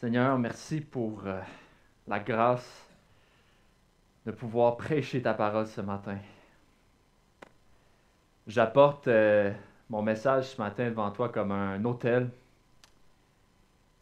Seigneur, 0.00 0.38
merci 0.38 0.80
pour 0.80 1.26
euh, 1.26 1.38
la 2.08 2.20
grâce 2.20 2.88
de 4.24 4.30
pouvoir 4.30 4.78
prêcher 4.78 5.20
ta 5.20 5.34
parole 5.34 5.66
ce 5.66 5.82
matin. 5.82 6.16
J'apporte 8.46 9.08
euh, 9.08 9.52
mon 9.90 10.00
message 10.00 10.52
ce 10.52 10.58
matin 10.58 10.88
devant 10.88 11.10
toi 11.10 11.28
comme 11.28 11.52
un 11.52 11.84
autel 11.84 12.30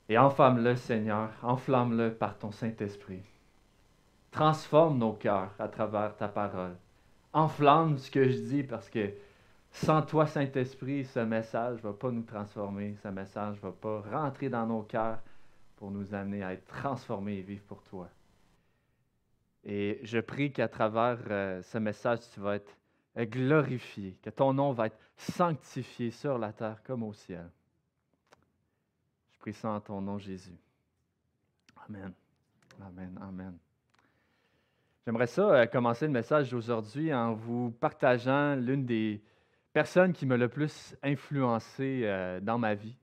et 0.09 0.17
enflamme-le, 0.17 0.77
Seigneur, 0.77 1.31
enflamme-le 1.43 2.15
par 2.15 2.39
ton 2.39 2.53
Saint-Esprit. 2.53 3.25
Transforme 4.31 4.99
nos 4.99 5.15
cœurs 5.15 5.51
à 5.59 5.67
travers 5.67 6.15
ta 6.15 6.29
parole. 6.29 6.77
Enflamme 7.33 7.99
ce 7.99 8.09
que 8.09 8.23
je 8.23 8.39
dis 8.39 8.63
parce 8.63 8.89
que 8.89 9.11
sans 9.73 10.03
toi, 10.03 10.29
Saint-Esprit, 10.29 11.07
ce 11.07 11.19
message 11.19 11.79
ne 11.79 11.89
va 11.89 11.93
pas 11.93 12.13
nous 12.13 12.23
transformer, 12.23 12.95
ce 13.03 13.09
message 13.09 13.57
ne 13.57 13.63
va 13.63 13.73
pas 13.73 14.01
rentrer 14.13 14.49
dans 14.49 14.65
nos 14.65 14.83
cœurs 14.83 15.19
pour 15.79 15.93
nous 15.93 16.13
amener 16.13 16.43
à 16.43 16.53
être 16.53 16.67
transformés 16.67 17.39
et 17.39 17.43
vivre 17.43 17.63
pour 17.63 17.83
toi. 17.85 18.11
Et 19.65 20.01
je 20.03 20.19
prie 20.19 20.53
qu'à 20.53 20.69
travers 20.69 21.19
euh, 21.31 21.63
ce 21.63 21.79
message, 21.79 22.19
tu 22.35 22.41
vas 22.41 22.57
être 22.57 22.77
glorifié, 23.17 24.17
que 24.23 24.31
ton 24.31 24.53
nom 24.53 24.73
va 24.73 24.87
être 24.87 24.99
sanctifié 25.17 26.11
sur 26.11 26.37
la 26.37 26.53
terre 26.53 26.83
comme 26.83 27.05
au 27.05 27.13
ciel. 27.13 27.49
Je 29.33 29.39
prie 29.39 29.55
ça 29.55 29.71
en 29.71 29.81
ton 29.81 30.01
nom, 30.01 30.19
Jésus. 30.19 30.57
Amen. 31.89 32.13
Amen. 32.81 33.19
Amen. 33.21 33.59
J'aimerais 35.07 35.27
ça 35.27 35.43
euh, 35.43 35.67
commencer 35.67 36.07
le 36.07 36.13
message 36.13 36.51
d'aujourd'hui 36.51 37.15
en 37.15 37.35
vous 37.35 37.71
partageant 37.71 38.57
l'une 38.57 38.85
des 38.85 39.23
personnes 39.73 40.13
qui 40.13 40.27
m'a 40.27 40.37
le 40.37 40.49
plus 40.49 40.97
influencé 41.03 42.03
euh, 42.05 42.41
dans 42.41 42.59
ma 42.59 42.75
vie. 42.75 42.97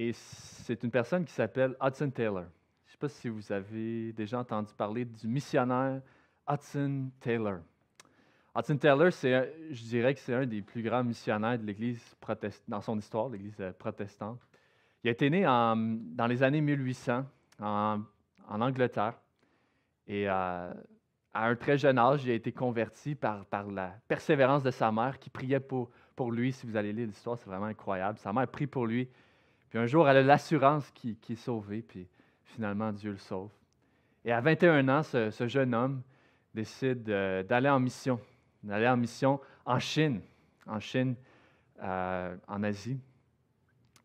Et 0.00 0.12
c'est 0.12 0.84
une 0.84 0.92
personne 0.92 1.24
qui 1.24 1.32
s'appelle 1.32 1.74
Hudson 1.82 2.08
Taylor. 2.10 2.44
Je 2.86 2.90
ne 2.90 2.92
sais 2.92 2.98
pas 3.00 3.08
si 3.08 3.28
vous 3.28 3.50
avez 3.50 4.12
déjà 4.12 4.38
entendu 4.38 4.72
parler 4.72 5.04
du 5.04 5.26
missionnaire 5.26 6.00
Hudson 6.48 7.10
Taylor. 7.18 7.58
Hudson 8.54 8.76
Taylor, 8.76 9.10
je 9.10 9.82
dirais 9.82 10.14
que 10.14 10.20
c'est 10.20 10.34
un 10.34 10.46
des 10.46 10.62
plus 10.62 10.82
grands 10.82 11.02
missionnaires 11.02 11.58
de 11.58 11.64
l'Église 11.64 12.00
dans 12.68 12.80
son 12.80 12.96
histoire, 12.96 13.28
l'Église 13.28 13.56
protestante. 13.76 14.38
Il 15.02 15.08
a 15.08 15.10
été 15.10 15.28
né 15.30 15.42
dans 15.42 16.26
les 16.28 16.44
années 16.44 16.60
1800 16.60 17.24
en, 17.58 18.04
Angleterre. 18.48 19.18
Et 20.06 20.30
euh, 20.30 20.72
à 21.34 21.46
un 21.48 21.56
très 21.56 21.76
jeune 21.76 21.98
âge, 21.98 22.24
il 22.24 22.30
a 22.30 22.34
été 22.34 22.52
converti 22.52 23.16
par, 23.16 23.44
par 23.46 23.68
la 23.68 23.96
persévérance 24.06 24.62
de 24.62 24.70
sa 24.70 24.92
mère 24.92 25.18
qui 25.18 25.28
priait 25.28 25.58
pour, 25.58 25.90
pour 26.14 26.30
lui. 26.30 26.52
Si 26.52 26.66
vous 26.66 26.76
allez 26.76 26.92
lire 26.92 27.08
l'histoire, 27.08 27.36
c'est 27.36 27.50
vraiment 27.50 27.66
incroyable. 27.66 28.16
Sa 28.18 28.32
mère 28.32 28.46
prie 28.46 28.68
pour 28.68 28.86
lui 28.86 29.08
puis 29.68 29.78
un 29.78 29.86
jour, 29.86 30.08
elle 30.08 30.18
a 30.18 30.22
l'assurance 30.22 30.90
qui, 30.92 31.18
est 31.28 31.34
sauvée, 31.34 31.82
puis 31.82 32.08
finalement, 32.44 32.92
Dieu 32.92 33.10
le 33.10 33.18
sauve. 33.18 33.50
Et 34.24 34.32
à 34.32 34.40
21 34.40 34.88
ans, 34.88 35.02
ce, 35.02 35.46
jeune 35.46 35.74
homme 35.74 36.02
décide 36.54 37.02
d'aller 37.02 37.68
en 37.68 37.78
mission, 37.78 38.20
d'aller 38.62 38.88
en 38.88 38.96
mission 38.96 39.40
en 39.64 39.78
Chine, 39.78 40.20
en 40.66 40.80
Chine, 40.80 41.14
euh, 41.82 42.36
en 42.46 42.62
Asie. 42.62 42.98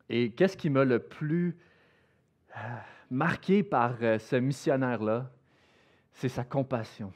Et 0.09 0.31
qu'est-ce 0.31 0.57
qui 0.57 0.69
m'a 0.69 0.83
le 0.83 0.99
plus 0.99 1.57
euh, 2.55 2.59
marqué 3.09 3.63
par 3.63 3.95
euh, 4.01 4.19
ce 4.19 4.35
missionnaire-là? 4.35 5.31
C'est 6.11 6.29
sa 6.29 6.43
compassion. 6.43 7.11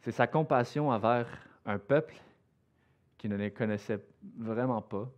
C'est 0.00 0.12
sa 0.12 0.26
compassion 0.26 0.88
envers 0.90 1.28
un 1.66 1.78
peuple 1.78 2.14
qui 3.18 3.28
ne 3.28 3.36
les 3.36 3.50
connaissait 3.50 4.02
vraiment 4.38 4.80
pas, 4.80 5.10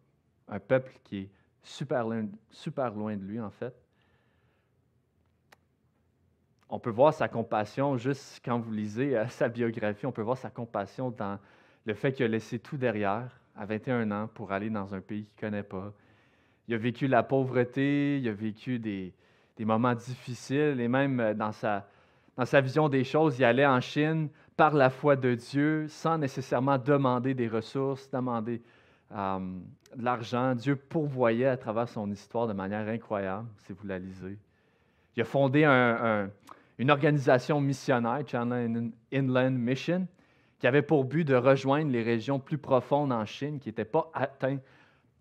un 0.48 0.60
peuple 0.60 0.92
qui 1.04 1.18
est 1.18 1.30
super 1.62 2.04
loin, 2.04 2.27
super 2.50 2.94
loin 2.94 3.16
de 3.16 3.22
lui, 3.22 3.41
en 3.41 3.50
fait. 3.50 3.74
On 6.70 6.78
peut 6.78 6.90
voir 6.90 7.14
sa 7.14 7.28
compassion 7.28 7.96
juste 7.96 8.40
quand 8.45 8.58
vous 8.58 8.73
lisez 8.73 9.17
euh, 9.17 9.27
sa 9.28 9.48
biographie, 9.48 10.06
on 10.06 10.12
peut 10.12 10.23
voir 10.23 10.36
sa 10.36 10.50
compassion 10.50 11.11
dans 11.11 11.39
le 11.84 11.95
fait 11.95 12.12
qu'il 12.12 12.27
a 12.27 12.28
laissé 12.28 12.58
tout 12.58 12.77
derrière 12.77 13.30
à 13.56 13.64
21 13.64 14.11
ans 14.11 14.28
pour 14.33 14.52
aller 14.52 14.68
dans 14.68 14.95
un 14.95 15.00
pays 15.00 15.24
qu'il 15.24 15.46
ne 15.46 15.50
connaît 15.50 15.62
pas. 15.62 15.92
Il 16.68 16.74
a 16.74 16.78
vécu 16.78 17.06
la 17.06 17.23
pauvreté, 17.23 18.18
il 18.18 18.28
a 18.28 18.33
vécu 18.33 18.78
des, 18.78 19.14
des 19.56 19.64
moments 19.64 19.94
difficiles 19.94 20.80
et 20.80 20.89
même 20.89 21.20
euh, 21.20 21.34
dans 21.34 21.52
sa, 21.52 21.89
dans 22.36 22.44
sa 22.44 22.61
vision 22.61 22.89
des 22.89 23.05
choses, 23.05 23.39
il 23.39 23.44
allait 23.44 23.67
en 23.67 23.80
Chine 23.80 24.28
par 24.56 24.74
la 24.74 24.90
foi 24.90 25.17
de 25.17 25.34
Dieu 25.34 25.86
sans 25.89 26.18
nécessairement 26.18 26.78
demander 26.78 27.33
des 27.33 27.48
ressources, 27.48 28.11
demander 28.11 28.62
euh, 29.13 29.39
de 29.96 30.02
l'argent. 30.02 30.55
Dieu 30.55 30.77
pourvoyait 30.77 31.46
à 31.46 31.57
travers 31.57 31.89
son 31.89 32.11
histoire 32.11 32.46
de 32.46 32.52
manière 32.52 32.86
incroyable, 32.89 33.48
si 33.67 33.73
vous 33.73 33.86
la 33.86 33.98
lisez. 33.98 34.39
Il 35.17 35.23
a 35.23 35.24
fondé 35.24 35.64
une 36.79 36.91
organisation 36.91 37.61
missionnaire, 37.61 38.23
China 38.27 38.57
Inland 39.13 39.58
Mission, 39.58 40.07
qui 40.58 40.67
avait 40.67 40.83
pour 40.83 41.05
but 41.05 41.24
de 41.24 41.35
rejoindre 41.35 41.91
les 41.91 42.02
régions 42.02 42.39
plus 42.39 42.58
profondes 42.58 43.13
en 43.13 43.24
Chine 43.24 43.58
qui 43.58 43.68
n'étaient 43.68 43.85
pas 43.85 44.11
atteintes 44.14 44.63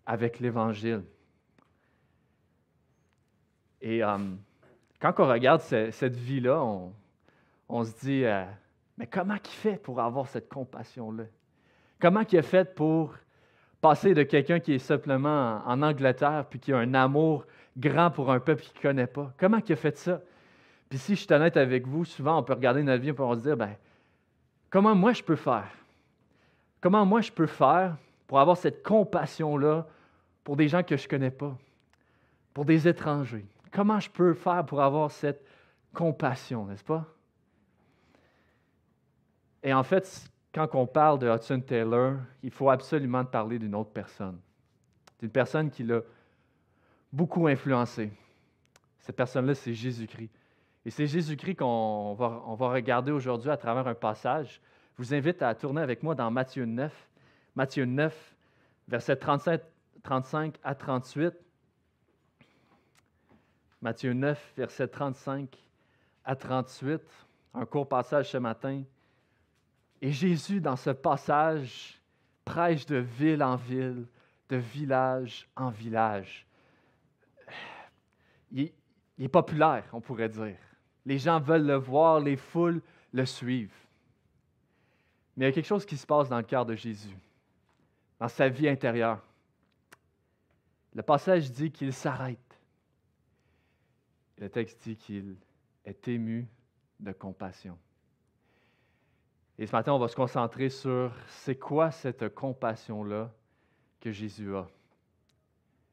avec 0.06 0.40
l'Évangile. 0.40 1.02
Et 3.80 4.02
euh, 4.02 4.18
quand 5.00 5.14
on 5.18 5.28
regarde 5.28 5.60
cette 5.60 6.16
vie-là, 6.16 6.64
on, 7.68 7.84
se 7.84 7.98
dit, 8.00 8.24
euh, 8.24 8.44
mais 8.96 9.06
comment 9.06 9.36
il 9.36 9.50
fait 9.50 9.76
pour 9.76 10.00
avoir 10.00 10.26
cette 10.26 10.48
compassion-là? 10.48 11.24
Comment 12.00 12.22
il 12.30 12.38
a 12.38 12.42
fait 12.42 12.74
pour 12.74 13.14
passer 13.80 14.14
de 14.14 14.22
quelqu'un 14.22 14.60
qui 14.60 14.74
est 14.74 14.78
simplement 14.78 15.62
en 15.64 15.82
Angleterre 15.82 16.46
puis 16.48 16.58
qui 16.58 16.72
a 16.72 16.78
un 16.78 16.94
amour 16.94 17.46
grand 17.76 18.10
pour 18.10 18.30
un 18.30 18.40
peuple 18.40 18.62
qu'il 18.62 18.76
ne 18.76 18.82
connaît 18.82 19.06
pas. 19.06 19.32
Comment 19.38 19.58
il 19.66 19.72
a 19.72 19.76
fait 19.76 19.96
ça? 19.96 20.20
Puis 20.88 20.98
si 20.98 21.14
je 21.14 21.20
suis 21.20 21.32
honnête 21.32 21.56
avec 21.56 21.86
vous, 21.86 22.04
souvent 22.04 22.38
on 22.38 22.42
peut 22.42 22.54
regarder 22.54 22.82
notre 22.82 23.02
vie 23.02 23.10
et 23.10 23.14
on 23.18 23.34
se 23.34 23.40
dire, 23.40 23.56
ben, 23.56 23.74
comment 24.70 24.94
moi 24.94 25.12
je 25.12 25.22
peux 25.22 25.36
faire? 25.36 25.70
Comment 26.80 27.04
moi 27.04 27.20
je 27.20 27.30
peux 27.30 27.46
faire 27.46 27.96
pour 28.26 28.40
avoir 28.40 28.56
cette 28.56 28.82
compassion-là 28.82 29.86
pour 30.44 30.56
des 30.56 30.68
gens 30.68 30.82
que 30.82 30.96
je 30.96 31.04
ne 31.04 31.08
connais 31.08 31.30
pas, 31.30 31.56
pour 32.54 32.64
des 32.64 32.88
étrangers? 32.88 33.46
Comment 33.70 34.00
je 34.00 34.10
peux 34.10 34.34
faire 34.34 34.64
pour 34.64 34.80
avoir 34.80 35.10
cette 35.10 35.44
compassion, 35.92 36.66
n'est-ce 36.66 36.84
pas? 36.84 37.04
Et 39.62 39.74
en 39.74 39.82
fait, 39.82 40.30
quand 40.66 40.74
on 40.80 40.86
parle 40.86 41.20
de 41.20 41.28
Hudson 41.28 41.60
Taylor, 41.60 42.14
il 42.42 42.50
faut 42.50 42.68
absolument 42.68 43.24
parler 43.24 43.58
d'une 43.58 43.74
autre 43.76 43.90
personne, 43.90 44.40
d'une 45.20 45.30
personne 45.30 45.70
qui 45.70 45.84
l'a 45.84 46.00
beaucoup 47.12 47.46
influencé. 47.46 48.10
Cette 48.98 49.14
personne-là, 49.14 49.54
c'est 49.54 49.72
Jésus-Christ. 49.72 50.30
Et 50.84 50.90
c'est 50.90 51.06
Jésus-Christ 51.06 51.56
qu'on 51.56 52.14
va, 52.14 52.68
regarder 52.70 53.12
aujourd'hui 53.12 53.50
à 53.50 53.56
travers 53.56 53.86
un 53.86 53.94
passage. 53.94 54.60
Je 54.96 55.02
vous 55.02 55.14
invite 55.14 55.42
à 55.42 55.54
tourner 55.54 55.80
avec 55.80 56.02
moi 56.02 56.14
dans 56.14 56.30
Matthieu 56.30 56.64
9, 56.64 57.08
Matthieu 57.54 57.84
9, 57.84 58.36
versets 58.88 59.16
37, 59.16 59.64
35 60.02 60.56
à 60.64 60.74
38. 60.74 61.34
Matthieu 63.80 64.12
9, 64.12 64.54
versets 64.56 64.88
35 64.88 65.56
à 66.24 66.34
38. 66.34 67.00
Un 67.54 67.64
court 67.64 67.88
passage 67.88 68.30
ce 68.30 68.38
matin. 68.38 68.82
Et 70.00 70.12
Jésus, 70.12 70.60
dans 70.60 70.76
ce 70.76 70.90
passage, 70.90 72.00
prêche 72.44 72.86
de 72.86 72.96
ville 72.96 73.42
en 73.42 73.56
ville, 73.56 74.06
de 74.48 74.56
village 74.56 75.48
en 75.56 75.70
village. 75.70 76.46
Il, 78.50 78.72
est 79.18 79.28
populaire, 79.28 79.84
on 79.92 80.00
pourrait 80.00 80.28
dire. 80.28 80.56
Les 81.04 81.18
gens 81.18 81.40
veulent 81.40 81.66
le 81.66 81.74
voir, 81.74 82.20
les 82.20 82.36
foules 82.36 82.80
le 83.12 83.26
suivent. 83.26 83.74
Mais 85.36 85.46
il 85.46 85.48
y 85.48 85.50
a 85.50 85.52
quelque 85.52 85.66
chose 85.66 85.84
qui 85.84 85.96
se 85.96 86.06
passe 86.06 86.28
dans 86.28 86.38
le 86.38 86.44
cœur 86.44 86.64
de 86.64 86.74
Jésus, 86.74 87.16
dans 88.18 88.28
sa 88.28 88.48
vie 88.48 88.68
intérieure. 88.68 89.22
Le 90.94 91.02
passage 91.02 91.50
dit 91.50 91.70
qu'il 91.70 91.92
s'arrête. 91.92 92.38
Le 94.38 94.48
texte 94.48 94.80
dit 94.82 94.96
qu'il 94.96 95.36
est 95.84 96.08
ému 96.08 96.46
de 97.00 97.12
compassion. 97.12 97.76
Et 99.58 99.66
ce 99.66 99.72
matin, 99.72 99.92
on 99.92 99.98
va 99.98 100.06
se 100.06 100.14
concentrer 100.14 100.68
sur 100.68 101.12
c'est 101.26 101.56
quoi 101.56 101.90
cette 101.90 102.32
compassion-là 102.32 103.32
que 104.00 104.12
Jésus 104.12 104.54
a. 104.54 104.68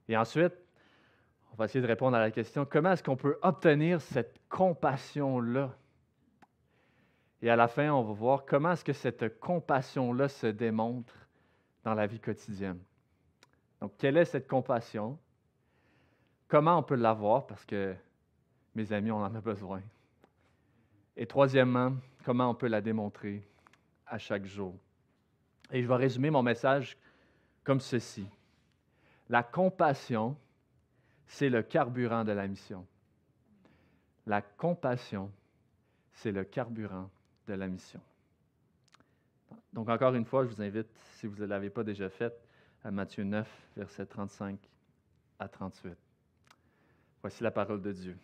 Et 0.08 0.16
ensuite, 0.16 0.54
on 1.52 1.56
va 1.56 1.66
essayer 1.66 1.82
de 1.82 1.88
répondre 1.88 2.16
à 2.16 2.20
la 2.20 2.30
question 2.30 2.66
comment 2.66 2.92
est-ce 2.92 3.02
qu'on 3.02 3.16
peut 3.16 3.40
obtenir 3.42 4.02
cette 4.02 4.40
compassion-là? 4.50 5.76
Et 7.42 7.50
à 7.50 7.56
la 7.56 7.68
fin, 7.68 7.92
on 7.92 8.04
va 8.04 8.14
voir 8.14 8.46
comment 8.46 8.74
est-ce 8.74 8.86
que 8.86 8.94
cette 8.94 9.40
compassion-là 9.40 10.28
se 10.28 10.48
démontre 10.48 11.16
dans 11.84 11.96
la 11.96 12.06
vie 12.06 12.20
quotidienne. 12.20 12.80
Donc, 13.82 13.94
quelle 13.98 14.18
est 14.18 14.26
cette 14.26 14.48
compassion? 14.48 15.18
Comment 16.48 16.78
on 16.78 16.84
peut 16.84 16.96
l'avoir? 16.96 17.48
Parce 17.48 17.66
que, 17.66 17.96
mes 18.76 18.94
amis, 18.94 19.12
on 19.12 19.24
en 19.24 19.34
a 19.34 19.42
besoin. 19.42 19.82
Et 21.18 21.26
troisièmement, 21.26 21.94
comment 22.24 22.50
on 22.50 22.56
peut 22.56 22.68
la 22.68 22.82
démontrer? 22.82 23.48
À 24.08 24.18
chaque 24.18 24.46
jour. 24.46 24.76
Et 25.72 25.82
je 25.82 25.88
vais 25.88 25.96
résumer 25.96 26.30
mon 26.30 26.44
message 26.44 26.98
comme 27.64 27.80
ceci. 27.80 28.26
La 29.30 29.44
compassion, 29.44 30.38
c'est 31.26 31.50
le 31.50 31.64
carburant 31.64 32.24
de 32.24 32.32
la 32.32 32.48
mission. 32.48 32.86
La 34.28 34.42
compassion, 34.42 35.32
c'est 36.14 36.32
le 36.32 36.44
carburant 36.44 37.10
de 37.48 37.54
la 37.54 37.68
mission. 37.68 38.02
Donc 39.74 39.90
encore 39.90 40.16
une 40.16 40.26
fois, 40.26 40.46
je 40.46 40.50
vous 40.50 40.62
invite, 40.62 40.88
si 41.16 41.28
vous 41.28 41.42
ne 41.42 41.46
l'avez 41.46 41.70
pas 41.70 41.84
déjà 41.84 42.10
fait, 42.10 42.34
à 42.84 42.92
Matthieu 42.92 43.24
9, 43.24 43.48
versets 43.76 44.06
35 44.06 44.58
à 45.40 45.48
38. 45.48 45.98
Voici 47.22 47.44
la 47.44 47.52
parole 47.52 47.82
de 47.82 47.92
Dieu. 47.92 48.18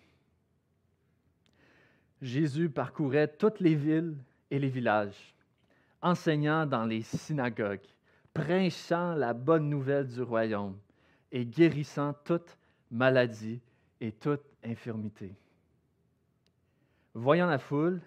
Jésus 2.21 2.69
parcourait 2.69 3.27
toutes 3.27 3.59
les 3.59 3.73
villes 3.73 4.15
et 4.51 4.59
les 4.59 4.69
villages, 4.69 5.35
enseignant 6.01 6.65
dans 6.65 6.85
les 6.85 7.01
synagogues, 7.01 7.85
prêchant 8.33 9.13
la 9.13 9.33
bonne 9.33 9.69
nouvelle 9.69 10.07
du 10.07 10.21
royaume 10.21 10.77
et 11.31 11.45
guérissant 11.45 12.13
toute 12.25 12.57
maladie 12.89 13.61
et 13.99 14.11
toute 14.11 14.43
infirmité. 14.63 15.33
Voyant 17.13 17.47
la 17.47 17.59
foule, 17.59 18.01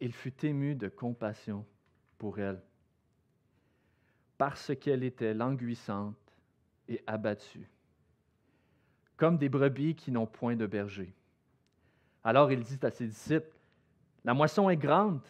il 0.00 0.12
fut 0.12 0.44
ému 0.44 0.74
de 0.74 0.88
compassion 0.88 1.66
pour 2.18 2.38
elle, 2.38 2.60
parce 4.38 4.72
qu'elle 4.76 5.04
était 5.04 5.34
languissante 5.34 6.16
et 6.88 7.02
abattue, 7.06 7.68
comme 9.16 9.36
des 9.36 9.48
brebis 9.48 9.94
qui 9.94 10.10
n'ont 10.10 10.26
point 10.26 10.56
de 10.56 10.66
berger. 10.66 11.14
Alors 12.24 12.50
il 12.50 12.62
dit 12.62 12.78
à 12.82 12.90
ses 12.90 13.06
disciples, 13.06 13.54
La 14.24 14.34
moisson 14.34 14.68
est 14.70 14.76
grande, 14.76 15.20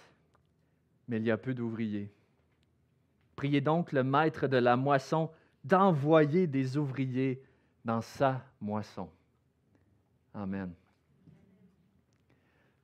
mais 1.10 1.16
il 1.16 1.24
y 1.24 1.30
a 1.32 1.36
peu 1.36 1.52
d'ouvriers. 1.52 2.08
Priez 3.34 3.60
donc 3.60 3.90
le 3.90 4.04
maître 4.04 4.46
de 4.46 4.56
la 4.56 4.76
moisson 4.76 5.28
d'envoyer 5.64 6.46
des 6.46 6.76
ouvriers 6.76 7.42
dans 7.84 8.00
sa 8.00 8.44
moisson. 8.60 9.10
Amen. 10.32 10.72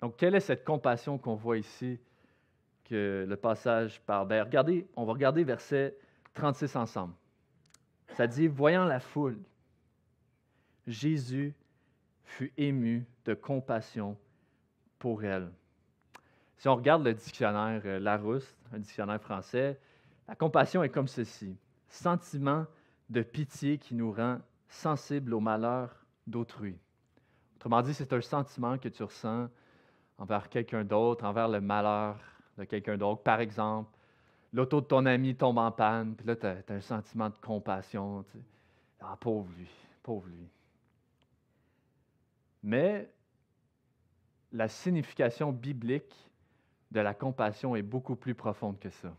Donc, 0.00 0.16
quelle 0.16 0.34
est 0.34 0.40
cette 0.40 0.64
compassion 0.64 1.18
qu'on 1.18 1.36
voit 1.36 1.56
ici 1.56 2.00
que 2.84 3.24
le 3.28 3.36
passage 3.36 4.00
parle? 4.00 4.26
Ben, 4.26 4.42
regardez, 4.42 4.88
on 4.96 5.04
va 5.04 5.12
regarder 5.12 5.44
verset 5.44 5.96
36 6.34 6.74
ensemble. 6.74 7.14
Ça 8.08 8.26
dit, 8.26 8.48
voyant 8.48 8.84
la 8.84 8.98
foule, 8.98 9.38
Jésus 10.86 11.54
fut 12.24 12.52
ému 12.56 13.06
de 13.24 13.34
compassion 13.34 14.16
pour 14.98 15.22
elle. 15.22 15.52
Si 16.56 16.68
on 16.68 16.76
regarde 16.76 17.04
le 17.04 17.14
dictionnaire 17.14 17.82
euh, 17.84 17.98
Larousse, 17.98 18.56
un 18.72 18.78
dictionnaire 18.78 19.20
français, 19.20 19.78
la 20.28 20.34
compassion 20.34 20.82
est 20.82 20.88
comme 20.88 21.08
ceci 21.08 21.56
sentiment 21.88 22.66
de 23.08 23.22
pitié 23.22 23.78
qui 23.78 23.94
nous 23.94 24.12
rend 24.12 24.38
sensibles 24.68 25.34
au 25.34 25.40
malheur 25.40 26.04
d'autrui. 26.26 26.76
Autrement 27.56 27.82
dit, 27.82 27.94
c'est 27.94 28.12
un 28.12 28.20
sentiment 28.20 28.78
que 28.78 28.88
tu 28.88 29.02
ressens 29.02 29.48
envers 30.18 30.48
quelqu'un 30.48 30.84
d'autre, 30.84 31.24
envers 31.24 31.48
le 31.48 31.60
malheur 31.60 32.18
de 32.58 32.64
quelqu'un 32.64 32.96
d'autre. 32.96 33.22
Par 33.22 33.40
exemple, 33.40 33.90
l'auto 34.52 34.80
de 34.80 34.86
ton 34.86 35.06
ami 35.06 35.34
tombe 35.34 35.58
en 35.58 35.70
panne, 35.70 36.14
puis 36.16 36.26
là, 36.26 36.36
tu 36.36 36.46
as, 36.46 36.62
un 36.68 36.80
sentiment 36.80 37.28
de 37.28 37.36
compassion. 37.40 38.24
Ah, 39.00 39.16
pauvre 39.18 39.48
lui, 39.56 39.68
pauvre 40.02 40.26
lui. 40.26 40.48
Mais 42.62 43.08
la 44.52 44.68
signification 44.68 45.52
biblique 45.52 46.14
de 46.90 47.00
la 47.00 47.14
compassion 47.14 47.76
est 47.76 47.82
beaucoup 47.82 48.16
plus 48.16 48.34
profonde 48.34 48.78
que 48.78 48.90
ça. 48.90 49.14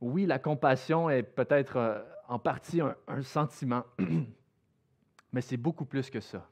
Oui, 0.00 0.26
la 0.26 0.38
compassion 0.38 1.10
est 1.10 1.22
peut-être 1.22 1.76
euh, 1.76 2.02
en 2.28 2.38
partie 2.38 2.80
un, 2.80 3.22
sentiment, 3.22 3.84
mais 5.32 5.40
c'est 5.40 5.56
beaucoup 5.56 5.84
plus 5.84 6.08
que 6.10 6.20
ça. 6.20 6.48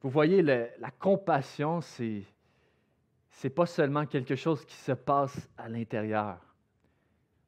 Vous 0.00 0.10
voyez, 0.10 0.42
la 0.42 0.90
compassion, 0.98 1.80
c'est 1.80 2.24
n'est 3.44 3.50
pas 3.50 3.66
seulement 3.66 4.06
quelque 4.06 4.36
chose 4.36 4.64
qui 4.64 4.76
se 4.76 4.92
passe 4.92 5.48
à 5.56 5.68
l'intérieur. 5.68 6.38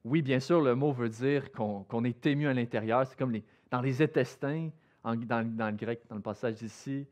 Oui, 0.03 0.21
bien 0.21 0.39
sûr, 0.39 0.61
le 0.61 0.75
mot 0.75 0.91
veut 0.91 1.09
dire 1.09 1.51
qu'on 1.51 2.03
est 2.03 2.25
ému 2.25 2.47
à 2.47 2.53
l'intérieur. 2.53 3.07
C'est 3.07 3.17
comme 3.17 3.31
les, 3.31 3.43
dans 3.71 3.81
les 3.81 4.01
intestins, 4.01 4.69
dans, 5.03 5.15
dans, 5.15 5.69
le 5.69 5.75
grec, 5.75 6.01
dans 6.09 6.15
le 6.15 6.21
passage 6.21 6.61
ici. 6.61 7.07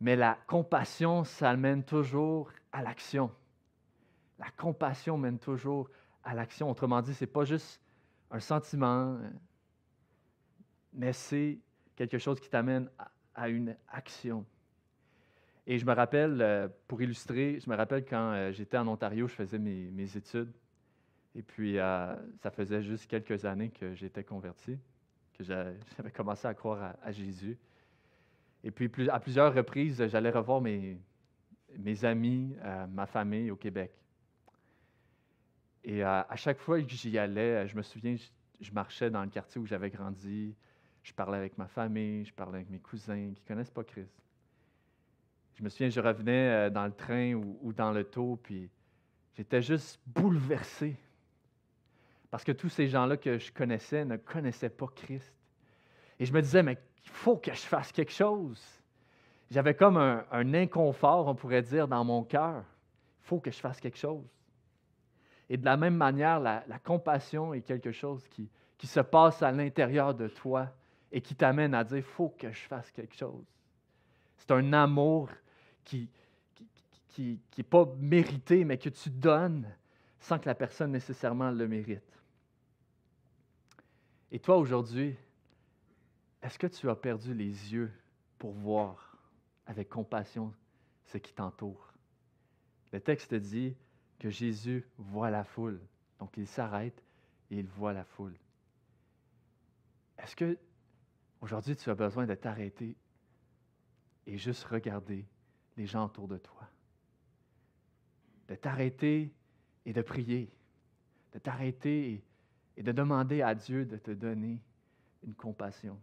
Mais 0.00 0.16
la 0.16 0.38
compassion, 0.46 1.24
ça 1.24 1.56
mène 1.56 1.82
toujours 1.84 2.50
à 2.72 2.82
l'action. 2.82 3.30
La 4.38 4.50
compassion 4.56 5.18
mène 5.18 5.38
toujours 5.38 5.90
à 6.22 6.34
l'action. 6.34 6.70
Autrement 6.70 7.02
dit, 7.02 7.14
ce 7.14 7.24
n'est 7.24 7.30
pas 7.30 7.44
juste 7.44 7.80
un 8.30 8.40
sentiment, 8.40 9.18
mais 10.92 11.12
c'est 11.12 11.58
quelque 11.96 12.18
chose 12.18 12.38
qui 12.40 12.48
t'amène 12.48 12.88
à, 13.34 13.48
une 13.48 13.76
action. 13.88 14.44
Et 15.66 15.78
je 15.78 15.86
me 15.86 15.92
rappelle, 15.92 16.40
euh, 16.40 16.68
pour 16.86 17.00
illustrer, 17.02 17.60
je 17.60 17.70
me 17.70 17.76
rappelle 17.76 18.04
quand 18.04 18.32
euh, 18.32 18.52
j'étais 18.52 18.76
en 18.76 18.88
Ontario, 18.88 19.28
je 19.28 19.34
faisais 19.34 19.58
mes, 19.58 20.16
études. 20.16 20.52
Et 21.34 21.42
puis, 21.42 21.78
euh, 21.78 22.14
ça 22.42 22.50
faisait 22.50 22.82
juste 22.82 23.06
quelques 23.06 23.44
années 23.44 23.70
que 23.70 23.94
j'étais 23.94 24.24
converti, 24.24 24.78
que 25.34 25.44
j'avais 25.44 26.10
commencé 26.12 26.48
à 26.48 26.54
croire 26.54 26.96
à, 27.02 27.12
Jésus. 27.12 27.56
Et 28.64 28.70
puis, 28.70 28.90
à 29.10 29.20
plusieurs 29.20 29.54
reprises, 29.54 30.06
j'allais 30.08 30.30
revoir 30.30 30.60
mes, 30.60 30.98
mes 31.78 32.04
amis, 32.04 32.54
ma 32.90 33.06
famille 33.06 33.50
au 33.50 33.56
Québec. 33.56 33.92
Et 35.84 36.04
euh, 36.04 36.22
à, 36.28 36.36
chaque 36.36 36.58
fois 36.58 36.82
que 36.82 36.88
j'y 36.90 37.16
allais, 37.16 37.66
je 37.66 37.74
me 37.74 37.80
souviens, 37.80 38.14
je, 38.60 38.72
marchais 38.72 39.10
dans 39.10 39.22
le 39.22 39.30
quartier 39.30 39.58
où 39.58 39.64
j'avais 39.64 39.88
grandi, 39.88 40.54
je 41.02 41.14
parlais 41.14 41.38
avec 41.38 41.56
ma 41.56 41.66
famille, 41.66 42.26
je 42.26 42.34
parlais 42.34 42.58
avec 42.58 42.70
mes 42.70 42.78
cousins 42.78 43.32
qui 43.34 43.42
ne 43.42 43.48
connaissent 43.48 43.70
pas 43.70 43.84
Christ. 43.84 44.12
Je 45.54 45.62
me 45.62 45.70
souviens, 45.70 45.88
je 45.88 46.00
revenais 46.00 46.50
euh, 46.50 46.70
dans 46.70 46.84
le 46.84 46.92
train 46.92 47.32
ou, 47.32 47.72
dans 47.72 47.92
le 47.92 48.04
taux, 48.04 48.38
puis 48.42 48.68
j'étais 49.34 49.62
juste 49.62 49.98
bouleversé. 50.06 50.94
Parce 52.30 52.44
que 52.44 52.52
tous 52.52 52.68
ces 52.68 52.88
gens-là 52.88 53.16
que 53.16 53.38
je 53.38 53.50
connaissais 53.50 54.04
ne 54.04 54.18
connaissaient 54.18 54.68
pas 54.68 54.88
Christ. 54.94 55.32
Et 56.18 56.26
je 56.26 56.32
me 56.34 56.42
disais, 56.42 56.62
mais 56.62 56.76
il 57.04 57.10
faut 57.10 57.36
que 57.36 57.52
je 57.52 57.60
fasse 57.60 57.92
quelque 57.92 58.12
chose. 58.12 58.62
J'avais 59.50 59.74
comme 59.74 59.96
un, 59.96 60.54
inconfort, 60.54 61.26
on 61.26 61.34
pourrait 61.34 61.62
dire, 61.62 61.88
dans 61.88 62.04
mon 62.04 62.22
cœur. 62.22 62.64
Il 63.22 63.26
faut 63.26 63.40
que 63.40 63.50
je 63.50 63.58
fasse 63.58 63.80
quelque 63.80 63.98
chose. 63.98 64.24
Et 65.48 65.56
de 65.56 65.64
la 65.64 65.76
même 65.76 65.96
manière, 65.96 66.38
la, 66.40 66.62
compassion 66.84 67.54
est 67.54 67.62
quelque 67.62 67.92
chose 67.92 68.26
qui, 68.28 68.50
qui 68.76 68.86
se 68.86 69.00
passe 69.00 69.42
à 69.42 69.50
l'intérieur 69.50 70.14
de 70.14 70.28
toi 70.28 70.68
et 71.10 71.22
qui 71.22 71.34
t'amène 71.34 71.74
à 71.74 71.84
dire, 71.84 71.98
il 71.98 72.02
faut 72.02 72.28
que 72.28 72.52
je 72.52 72.60
fasse 72.66 72.90
quelque 72.90 73.16
chose. 73.16 73.46
C'est 74.36 74.50
un 74.50 74.72
amour 74.74 75.30
qui 75.84 76.00
n'est 76.00 76.66
qui, 77.08 77.40
qui, 77.50 77.62
pas 77.62 77.86
mérité, 77.98 78.64
mais 78.64 78.78
que 78.78 78.90
tu 78.90 79.10
donnes 79.10 79.66
sans 80.20 80.38
que 80.38 80.46
la 80.46 80.54
personne 80.54 80.92
nécessairement 80.92 81.50
le 81.50 81.66
mérite. 81.66 82.02
Et 84.30 84.38
toi, 84.38 84.58
aujourd'hui, 84.58 85.16
est-ce 86.42 86.58
que 86.58 86.66
tu 86.66 86.88
as 86.88 86.96
perdu 86.96 87.34
les 87.34 87.72
yeux 87.72 87.92
pour 88.38 88.52
voir 88.52 89.16
avec 89.66 89.88
compassion 89.88 90.54
ce 91.04 91.18
qui 91.18 91.32
t'entoure? 91.32 91.92
Le 92.92 93.00
texte 93.00 93.34
dit, 93.34 93.76
que 94.18 94.30
Jésus 94.30 94.86
voit 94.98 95.30
la 95.30 95.44
foule. 95.44 95.80
Donc 96.18 96.36
il 96.36 96.46
s'arrête 96.46 97.02
et 97.50 97.58
il 97.58 97.66
voit 97.66 97.92
la 97.92 98.04
foule. 98.04 98.36
Est-ce 100.18 100.34
que 100.34 100.58
aujourd'hui 101.40 101.76
tu 101.76 101.90
as 101.90 101.94
besoin 101.94 102.26
de 102.26 102.34
t'arrêter 102.34 102.96
et 104.26 104.36
juste 104.36 104.64
regarder 104.64 105.24
les 105.76 105.86
gens 105.86 106.06
autour 106.06 106.28
de 106.28 106.38
toi? 106.38 106.68
De 108.48 108.54
t'arrêter 108.54 109.32
et 109.86 109.92
de 109.92 110.02
prier. 110.02 110.50
De 111.32 111.38
t'arrêter 111.38 112.24
et, 112.76 112.82
de 112.82 112.92
demander 112.92 113.42
à 113.42 113.54
Dieu 113.54 113.84
de 113.84 113.96
te 113.96 114.10
donner 114.10 114.60
une 115.22 115.34
compassion. 115.34 116.00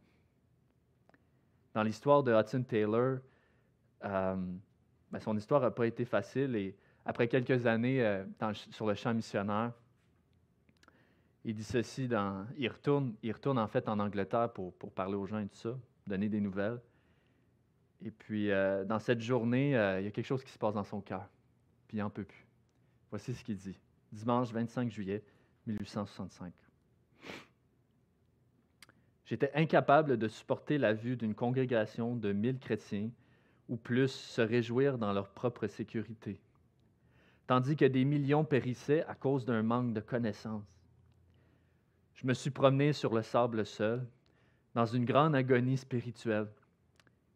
Dans 1.75 1.83
l'histoire 1.83 2.23
de 2.23 2.33
Hudson 2.33 2.63
Taylor, 2.63 3.17
euh, 4.05 4.35
ben, 5.11 5.19
son 5.19 5.35
histoire 5.35 5.61
n'a 5.61 5.71
pas 5.71 5.85
été 5.85 6.05
facile 6.05 6.55
et 6.55 6.73
après 7.05 7.27
quelques 7.27 7.67
années 7.67 8.01
euh, 8.01 8.23
sur 8.71 8.87
le 8.87 8.95
champ 8.95 9.13
missionnaire, 9.13 9.73
il 11.43 11.53
dit 11.53 11.65
ceci, 11.65 12.07
dans, 12.07 12.47
il, 12.57 12.69
retourne, 12.69 13.13
il 13.21 13.33
retourne 13.33 13.59
en 13.59 13.67
fait 13.67 13.89
en 13.89 13.99
Angleterre 13.99 14.53
pour, 14.53 14.73
parler 14.93 15.15
aux 15.15 15.25
gens 15.25 15.39
et 15.39 15.47
tout 15.47 15.57
ça, 15.57 15.77
donner 16.07 16.29
des 16.29 16.39
nouvelles. 16.39 16.79
Et 18.01 18.09
puis, 18.09 18.51
euh, 18.51 18.85
dans 18.85 18.99
cette 18.99 19.19
journée, 19.19 19.71
il 19.71 20.05
y 20.05 20.07
a 20.07 20.11
quelque 20.11 20.25
chose 20.25 20.45
qui 20.45 20.51
se 20.51 20.57
passe 20.57 20.75
dans 20.75 20.83
son 20.85 21.01
cœur, 21.01 21.27
puis 21.89 21.97
il 21.97 21.99
n'en 21.99 22.09
peut 22.09 22.23
plus. 22.23 22.47
Voici 23.09 23.33
ce 23.33 23.43
qu'il 23.43 23.57
dit. 23.57 23.77
Dimanche 24.13 24.49
25 24.53 24.89
juillet 24.89 25.21
1865. 25.67 26.53
J'étais 29.25 29.51
incapable 29.55 30.17
de 30.17 30.27
supporter 30.27 30.77
la 30.77 30.93
vue 30.93 31.17
d'une 31.17 31.35
congrégation 31.35 32.15
de 32.15 32.31
mille 32.31 32.59
chrétiens 32.59 33.09
ou 33.69 33.77
plus 33.77 34.11
se 34.11 34.41
réjouir 34.41 34.97
dans 34.97 35.13
leur 35.13 35.29
propre 35.29 35.67
sécurité 35.67 36.39
tandis 37.47 37.75
que 37.75 37.85
des 37.85 38.05
millions 38.05 38.43
périssaient 38.43 39.05
à 39.05 39.15
cause 39.15 39.45
d'un 39.45 39.63
manque 39.63 39.93
de 39.93 40.01
connaissances. 40.01 40.63
Je 42.13 42.25
me 42.25 42.33
suis 42.33 42.49
promené 42.49 42.93
sur 42.93 43.13
le 43.13 43.21
sable 43.21 43.65
seul, 43.65 44.05
dans 44.73 44.85
une 44.85 45.05
grande 45.05 45.35
agonie 45.35 45.77
spirituelle. 45.77 46.47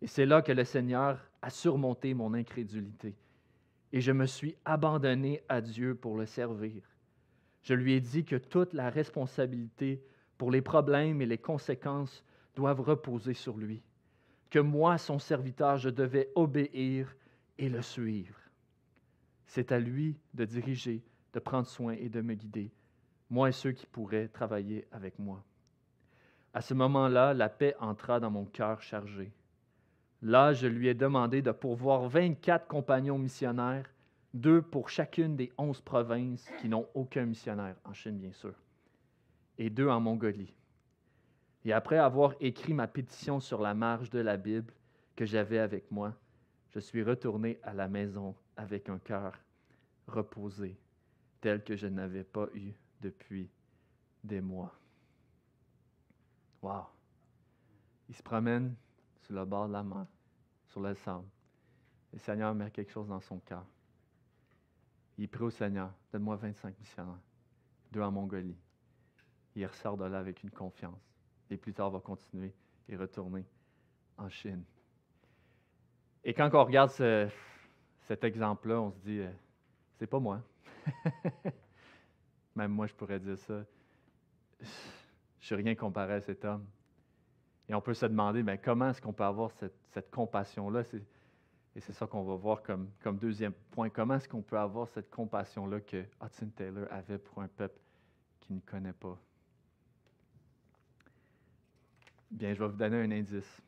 Et 0.01 0.07
c'est 0.07 0.25
là 0.25 0.41
que 0.41 0.51
le 0.51 0.63
Seigneur 0.63 1.19
a 1.41 1.49
surmonté 1.49 2.13
mon 2.13 2.33
incrédulité. 2.33 3.15
Et 3.91 4.01
je 4.01 4.11
me 4.11 4.25
suis 4.25 4.55
abandonné 4.65 5.41
à 5.49 5.61
Dieu 5.61 5.95
pour 5.95 6.17
le 6.17 6.25
servir. 6.25 6.83
Je 7.61 7.73
lui 7.73 7.93
ai 7.93 8.01
dit 8.01 8.23
que 8.23 8.35
toute 8.35 8.73
la 8.73 8.89
responsabilité 8.89 10.01
pour 10.39 10.51
les 10.51 10.61
problèmes 10.61 11.21
et 11.21 11.25
les 11.25 11.37
conséquences 11.37 12.23
doivent 12.55 12.79
reposer 12.79 13.33
sur 13.33 13.57
lui, 13.57 13.83
que 14.49 14.57
moi, 14.57 14.97
son 14.97 15.19
serviteur, 15.19 15.77
je 15.77 15.89
devais 15.89 16.31
obéir 16.33 17.13
et 17.57 17.67
le 17.67 17.81
suivre. 17.81 18.39
C'est 19.45 19.73
à 19.73 19.79
lui 19.79 20.17
de 20.33 20.45
diriger, 20.45 21.03
de 21.33 21.39
prendre 21.39 21.67
soin 21.67 21.93
et 21.93 22.07
de 22.07 22.21
me 22.21 22.35
guider, 22.35 22.71
moi 23.29 23.49
et 23.49 23.51
ceux 23.51 23.73
qui 23.73 23.85
pourraient 23.85 24.29
travailler 24.29 24.87
avec 24.93 25.19
moi. 25.19 25.43
À 26.53 26.61
ce 26.61 26.73
moment-là, 26.73 27.33
la 27.33 27.49
paix 27.49 27.75
entra 27.77 28.21
dans 28.21 28.31
mon 28.31 28.45
cœur 28.45 28.81
chargé. 28.81 29.33
Là, 30.21 30.53
je 30.53 30.67
lui 30.67 30.87
ai 30.87 30.93
demandé 30.93 31.41
de 31.41 31.51
pourvoir 31.51 32.07
24 32.07 32.65
compagnons 32.65 33.17
missionnaires, 33.17 33.93
deux 34.33 34.61
pour 34.61 34.89
chacune 34.89 35.35
des 35.35 35.51
onze 35.57 35.81
provinces 35.81 36.49
qui 36.61 36.69
n'ont 36.69 36.87
aucun 36.93 37.25
missionnaire, 37.25 37.75
en 37.83 37.93
Chine 37.93 38.17
bien 38.17 38.31
sûr, 38.31 38.53
et 39.59 39.69
deux 39.69 39.89
en 39.89 39.99
Mongolie. 39.99 40.55
Et 41.65 41.73
après 41.73 41.97
avoir 41.97 42.33
écrit 42.39 42.73
ma 42.73 42.87
pétition 42.87 43.41
sur 43.41 43.61
la 43.61 43.73
marge 43.73 44.09
de 44.09 44.19
la 44.19 44.37
Bible 44.37 44.73
que 45.15 45.25
j'avais 45.25 45.59
avec 45.59 45.91
moi, 45.91 46.15
je 46.69 46.79
suis 46.79 47.03
retourné 47.03 47.59
à 47.61 47.73
la 47.73 47.89
maison 47.89 48.33
avec 48.55 48.87
un 48.87 48.97
cœur 48.99 49.37
reposé, 50.07 50.79
tel 51.41 51.63
que 51.63 51.75
je 51.75 51.87
n'avais 51.87 52.23
pas 52.23 52.47
eu 52.53 52.71
depuis 53.01 53.49
des 54.23 54.39
mois. 54.39 54.73
Wow! 56.61 56.85
Il 58.07 58.15
se 58.15 58.23
promène 58.23 58.75
sur 59.21 59.35
le 59.35 59.43
bord 59.43 59.67
de 59.67 59.73
la 59.73 59.83
mer, 59.83 60.07
sur 60.67 60.79
le 60.79 60.95
sable. 60.95 61.27
Le 62.13 62.19
Seigneur 62.19 62.55
met 62.55 62.71
quelque 62.71 62.91
chose 62.91 63.09
dans 63.09 63.21
son 63.21 63.39
cœur. 63.39 63.65
Il 65.17 65.27
prie 65.27 65.43
au 65.43 65.49
Seigneur, 65.49 65.93
donne-moi 66.13 66.37
25 66.37 66.79
missionnaires, 66.79 67.19
deux 67.91 68.01
en 68.01 68.11
Mongolie. 68.11 68.57
Il 69.55 69.65
ressort 69.65 69.97
de 69.97 70.05
là 70.05 70.19
avec 70.19 70.43
une 70.43 70.51
confiance. 70.51 71.01
Et 71.49 71.57
plus 71.57 71.73
tard, 71.73 71.89
va 71.89 71.99
continuer 71.99 72.53
et 72.87 72.95
retourner 72.95 73.45
en 74.17 74.29
Chine. 74.29 74.63
Et 76.23 76.33
quand 76.33 76.49
on 76.53 76.63
regarde 76.63 76.91
cet 76.91 78.23
exemple-là, 78.23 78.81
on 78.81 78.91
se 78.91 78.99
dit, 78.99 79.19
euh, 79.19 79.31
c'est 79.97 80.07
pas 80.07 80.19
moi. 80.19 80.41
Même 82.55 82.71
moi, 82.71 82.87
je 82.87 82.93
pourrais 82.93 83.19
dire 83.19 83.37
ça. 83.37 83.63
Je 84.59 85.45
suis 85.45 85.55
rien 85.55 85.75
comparé 85.75 86.13
à 86.13 86.21
cet 86.21 86.43
homme. 86.43 86.65
Et 87.67 87.73
on 87.73 87.81
peut 87.81 87.93
se 87.93 88.05
demander, 88.05 88.43
ben, 88.43 88.57
comment 88.57 88.89
est-ce 88.89 89.01
qu'on 89.01 89.13
peut 89.13 89.23
avoir 89.23 89.51
cette, 89.51 90.11
compassion-là? 90.11 90.81
Et 91.75 91.79
c'est 91.79 91.93
ça 91.93 92.07
qu'on 92.07 92.23
va 92.23 92.35
voir 92.35 92.63
comme, 92.63 92.89
comme 93.01 93.17
deuxième 93.17 93.53
point. 93.71 93.89
Comment 93.89 94.15
est-ce 94.15 94.27
qu'on 94.27 94.41
peut 94.41 94.57
avoir 94.57 94.87
cette 94.87 95.09
compassion-là 95.11 95.79
que 95.81 96.03
Hudson 96.21 96.49
Taylor 96.55 96.87
avait 96.89 97.19
pour 97.19 97.41
un 97.41 97.47
peuple 97.47 97.79
qui 98.39 98.53
ne 98.53 98.59
connaît 98.59 98.93
pas? 98.93 99.17
Bien, 102.31 102.53
je 102.53 102.59
vais 102.59 102.67
vous 102.67 102.77
donner 102.77 103.01
un 103.01 103.11
indice. 103.11 103.61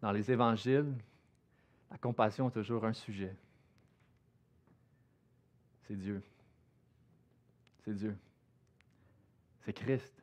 Dans 0.00 0.12
les 0.12 0.30
évangiles, 0.30 0.92
la 1.90 1.98
compassion 1.98 2.48
est 2.48 2.52
toujours 2.52 2.84
un 2.84 2.92
sujet. 2.92 3.34
C'est 5.86 5.96
Dieu. 5.96 6.22
C'est 7.84 7.94
Dieu. 7.94 8.16
C'est 9.62 9.72
Christ. 9.72 10.14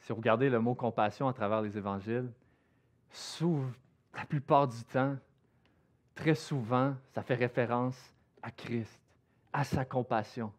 Si 0.00 0.08
vous 0.08 0.16
regardez 0.16 0.50
le 0.50 0.60
mot 0.60 0.74
compassion 0.74 1.28
à 1.28 1.32
travers 1.32 1.62
les 1.62 1.76
évangiles, 1.76 2.30
la 4.14 4.24
plupart 4.26 4.68
du 4.68 4.82
temps, 4.84 5.16
très 6.14 6.34
souvent, 6.34 6.94
ça 7.14 7.22
fait 7.22 7.34
référence 7.34 8.14
à 8.42 8.50
Christ, 8.50 9.00
à 9.52 9.64
sa 9.64 9.84
compassion. 9.84 10.52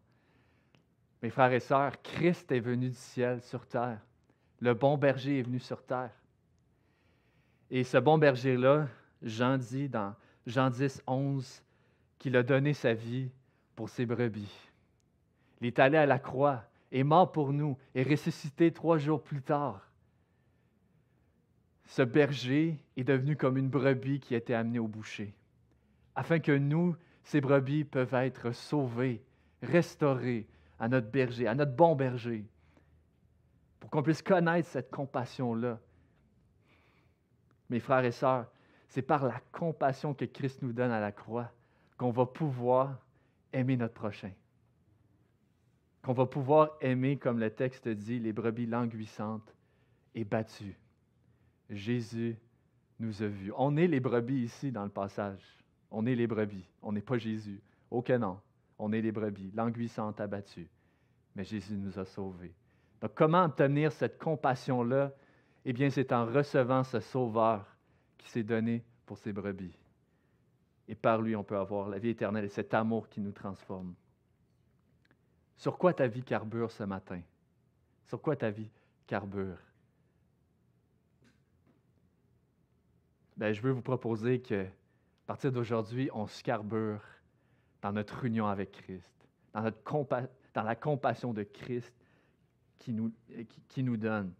Mes 1.22 1.30
frères 1.30 1.52
et 1.52 1.60
sœurs, 1.60 2.00
Christ 2.02 2.50
est 2.52 2.60
venu 2.60 2.88
du 2.88 2.94
ciel 2.94 3.40
sur 3.42 3.66
terre. 3.66 4.00
Le 4.60 4.74
bon 4.74 4.96
berger 4.96 5.38
est 5.38 5.42
venu 5.42 5.58
sur 5.58 5.82
terre. 5.82 6.12
Et 7.70 7.84
ce 7.84 7.98
bon 7.98 8.18
berger-là, 8.18 8.88
Jean 9.22 9.58
dit 9.58 9.88
dans 9.88 10.14
Jean 10.46 10.70
10, 10.70 11.02
11, 11.06 11.62
qu'il 12.18 12.36
a 12.36 12.42
donné 12.42 12.72
sa 12.72 12.94
vie 12.94 13.30
pour 13.74 13.88
ses 13.88 14.06
brebis. 14.06 14.52
Il 15.60 15.66
est 15.66 15.78
allé 15.78 15.96
à 15.96 16.06
la 16.06 16.18
croix, 16.18 16.64
est 16.92 17.02
mort 17.02 17.32
pour 17.32 17.52
nous, 17.52 17.76
et 17.94 18.02
ressuscité 18.02 18.72
trois 18.72 18.98
jours 18.98 19.22
plus 19.22 19.42
tard. 19.42 19.90
Ce 21.86 22.02
berger 22.02 22.78
est 22.96 23.04
devenu 23.04 23.36
comme 23.36 23.58
une 23.58 23.68
brebis 23.68 24.20
qui 24.20 24.34
a 24.34 24.38
été 24.38 24.54
amenée 24.54 24.78
au 24.78 24.88
boucher, 24.88 25.34
afin 26.14 26.38
que 26.38 26.52
nous, 26.52 26.96
ces 27.24 27.40
brebis, 27.40 27.84
peuvent 27.84 28.14
être 28.14 28.52
sauvées, 28.52 29.22
restaurées 29.62 30.46
à 30.78 30.88
notre 30.88 31.10
berger, 31.10 31.46
à 31.46 31.54
notre 31.54 31.74
bon 31.74 31.94
berger, 31.94 32.44
pour 33.84 33.90
qu'on 33.90 34.02
puisse 34.02 34.22
connaître 34.22 34.66
cette 34.70 34.90
compassion-là. 34.90 35.78
Mes 37.68 37.80
frères 37.80 38.02
et 38.02 38.12
sœurs, 38.12 38.46
c'est 38.88 39.02
par 39.02 39.26
la 39.26 39.38
compassion 39.52 40.14
que 40.14 40.24
Christ 40.24 40.62
nous 40.62 40.72
donne 40.72 40.90
à 40.90 41.00
la 41.00 41.12
croix 41.12 41.52
qu'on 41.98 42.10
va 42.10 42.24
pouvoir 42.24 42.98
aimer 43.52 43.76
notre 43.76 43.92
prochain. 43.92 44.30
Qu'on 46.02 46.14
va 46.14 46.24
pouvoir 46.24 46.70
aimer, 46.80 47.18
comme 47.18 47.38
le 47.38 47.50
texte 47.50 47.86
dit, 47.86 48.18
les 48.20 48.32
brebis 48.32 48.64
languissantes 48.64 49.54
et 50.14 50.24
battues. 50.24 50.78
Jésus 51.68 52.38
nous 53.00 53.22
a 53.22 53.26
vus. 53.26 53.52
On 53.54 53.76
est 53.76 53.86
les 53.86 54.00
brebis 54.00 54.44
ici 54.44 54.72
dans 54.72 54.84
le 54.84 54.90
passage. 54.90 55.58
On 55.90 56.06
est 56.06 56.14
les 56.14 56.26
brebis. 56.26 56.66
On 56.80 56.92
n'est 56.92 57.02
pas 57.02 57.18
Jésus. 57.18 57.60
Aucun 57.90 58.16
nom. 58.16 58.40
On 58.78 58.94
est 58.94 59.02
les 59.02 59.12
brebis, 59.12 59.52
languissantes, 59.54 60.22
abattues. 60.22 60.70
Mais 61.36 61.44
Jésus 61.44 61.76
nous 61.76 61.98
a 61.98 62.06
sauvés. 62.06 62.54
Comment 63.08 63.44
obtenir 63.44 63.92
cette 63.92 64.18
compassion-là? 64.18 65.12
Eh 65.64 65.72
bien, 65.72 65.90
c'est 65.90 66.12
en 66.12 66.26
recevant 66.26 66.84
ce 66.84 67.00
Sauveur 67.00 67.66
qui 68.18 68.28
s'est 68.30 68.42
donné 68.42 68.84
pour 69.06 69.18
ses 69.18 69.32
brebis. 69.32 69.76
Et 70.88 70.94
par 70.94 71.20
lui, 71.20 71.34
on 71.34 71.44
peut 71.44 71.56
avoir 71.56 71.88
la 71.88 71.98
vie 71.98 72.10
éternelle 72.10 72.44
et 72.44 72.48
cet 72.48 72.74
amour 72.74 73.08
qui 73.08 73.20
nous 73.20 73.32
transforme. 73.32 73.94
Sur 75.56 75.78
quoi 75.78 75.94
ta 75.94 76.06
vie 76.06 76.22
carbure 76.22 76.70
ce 76.70 76.84
matin? 76.84 77.20
Sur 78.06 78.20
quoi 78.20 78.36
ta 78.36 78.50
vie 78.50 78.70
carbure? 79.06 79.58
Ben, 83.36 83.52
je 83.52 83.60
veux 83.60 83.72
vous 83.72 83.82
proposer 83.82 84.40
que, 84.40 84.64
à 84.64 85.26
partir 85.26 85.50
d'aujourd'hui, 85.50 86.10
on 86.12 86.26
se 86.26 86.42
carbure 86.42 87.00
dans 87.82 87.92
notre 87.92 88.24
union 88.24 88.46
avec 88.46 88.72
Christ, 88.72 89.12
dans 89.54 90.62
la 90.62 90.76
compassion 90.76 91.32
de 91.32 91.42
Christ 91.42 91.92
qui 92.84 92.92
nous, 92.92 93.10
qui 93.68 93.82
nous 93.82 93.96
donne. 93.96 94.32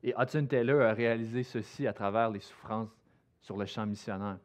Et 0.00 0.14
Hudson 0.16 0.46
Taylor 0.46 0.80
a 0.82 0.92
réalisé 0.92 1.42
ceci 1.42 1.88
à 1.88 1.92
travers 1.92 2.30
les 2.30 2.38
souffrances 2.38 2.96
sur 3.40 3.56
le 3.56 3.66
champ 3.66 3.84
missionnaire. 3.84 4.38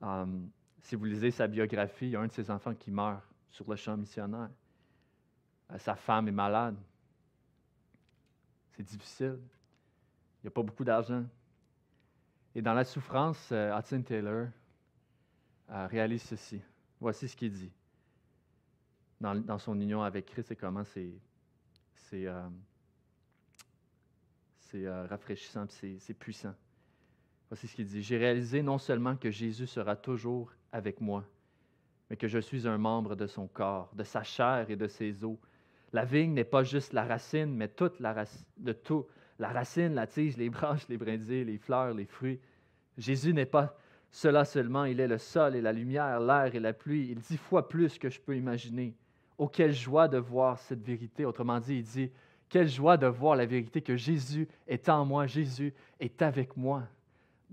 Um, 0.00 0.50
si 0.80 0.96
vous 0.96 1.04
lisez 1.04 1.30
sa 1.30 1.46
biographie, 1.46 2.06
il 2.06 2.10
y 2.10 2.16
a 2.16 2.20
un 2.20 2.26
de 2.26 2.32
ses 2.32 2.50
enfants 2.50 2.74
qui 2.74 2.90
meurt 2.90 3.22
sur 3.48 3.70
le 3.70 3.76
champ 3.76 3.96
missionnaire. 3.96 4.50
Euh, 5.70 5.78
sa 5.78 5.94
femme 5.94 6.26
est 6.26 6.32
malade. 6.32 6.76
C'est 8.72 8.82
difficile. 8.82 9.38
Il 9.38 10.46
n'y 10.46 10.48
a 10.48 10.50
pas 10.50 10.62
beaucoup 10.62 10.84
d'argent. 10.84 11.24
Et 12.56 12.60
dans 12.60 12.74
la 12.74 12.84
souffrance, 12.84 13.50
euh, 13.52 13.78
Hudson 13.78 14.02
Taylor 14.02 14.48
euh, 15.70 15.86
réalise 15.86 16.22
ceci. 16.22 16.60
Voici 17.00 17.28
ce 17.28 17.36
qu'il 17.36 17.52
dit 17.52 17.72
dans, 19.20 19.58
son 19.58 19.80
union 19.80 20.02
avec 20.02 20.26
Christ 20.26 20.50
et 20.50 20.56
comment 20.56 20.84
c'est, 20.84 21.12
c'est, 21.96 22.26
c'est 24.60 24.88
rafraîchissant, 24.88 25.66
c'est 25.68 26.14
puissant. 26.14 26.54
Voici 27.48 27.68
ce 27.68 27.76
qu'il 27.76 27.86
dit. 27.86 28.02
J'ai 28.02 28.18
réalisé 28.18 28.62
non 28.62 28.78
seulement 28.78 29.16
que 29.16 29.30
Jésus 29.30 29.66
sera 29.66 29.96
toujours 29.96 30.52
avec 30.72 31.00
moi, 31.00 31.24
mais 32.10 32.16
que 32.16 32.28
je 32.28 32.38
suis 32.38 32.66
un 32.66 32.78
membre 32.78 33.14
de 33.14 33.26
son 33.26 33.46
corps, 33.46 33.90
de 33.94 34.02
sa 34.02 34.22
chair 34.22 34.68
et 34.68 34.76
de 34.76 34.88
ses 34.88 35.24
os. 35.24 35.36
La 35.92 36.04
vigne 36.04 36.34
n'est 36.34 36.44
pas 36.44 36.64
juste 36.64 36.92
la 36.92 37.04
racine, 37.04 37.54
mais 37.54 37.68
toute 37.68 38.00
la 38.00 38.24
de 38.56 38.72
tout. 38.72 39.06
La 39.38 39.48
racine, 39.48 39.94
la 39.94 40.06
tige, 40.06 40.36
les 40.36 40.50
branches, 40.50 40.88
les 40.88 40.96
brindilles, 40.96 41.44
les 41.44 41.58
fleurs, 41.58 41.94
les 41.94 42.06
fruits. 42.06 42.40
Jésus 42.98 43.32
n'est 43.32 43.46
pas 43.46 43.78
cela 44.10 44.44
seulement, 44.44 44.84
il 44.84 44.98
est 45.00 45.08
le 45.08 45.18
sol 45.18 45.56
et 45.56 45.60
la 45.60 45.72
lumière, 45.72 46.20
l'air 46.20 46.54
et 46.54 46.60
la 46.60 46.72
pluie. 46.72 47.08
Il 47.10 47.20
dit 47.20 47.36
fois 47.36 47.68
plus 47.68 47.98
que 47.98 48.08
je 48.08 48.18
peux 48.18 48.36
imaginer. 48.36 48.94
Oh, 49.38 49.48
quelle 49.48 49.72
joie 49.72 50.08
de 50.08 50.18
voir 50.18 50.58
cette 50.58 50.82
vérité. 50.82 51.24
Autrement 51.24 51.60
dit, 51.60 51.76
il 51.76 51.82
dit, 51.84 52.10
quelle 52.48 52.68
joie 52.68 52.96
de 52.96 53.06
voir 53.06 53.36
la 53.36 53.46
vérité 53.46 53.82
que 53.82 53.96
Jésus 53.96 54.48
est 54.66 54.88
en 54.88 55.04
moi, 55.04 55.26
Jésus 55.26 55.74
est 56.00 56.22
avec 56.22 56.56
moi 56.56 56.84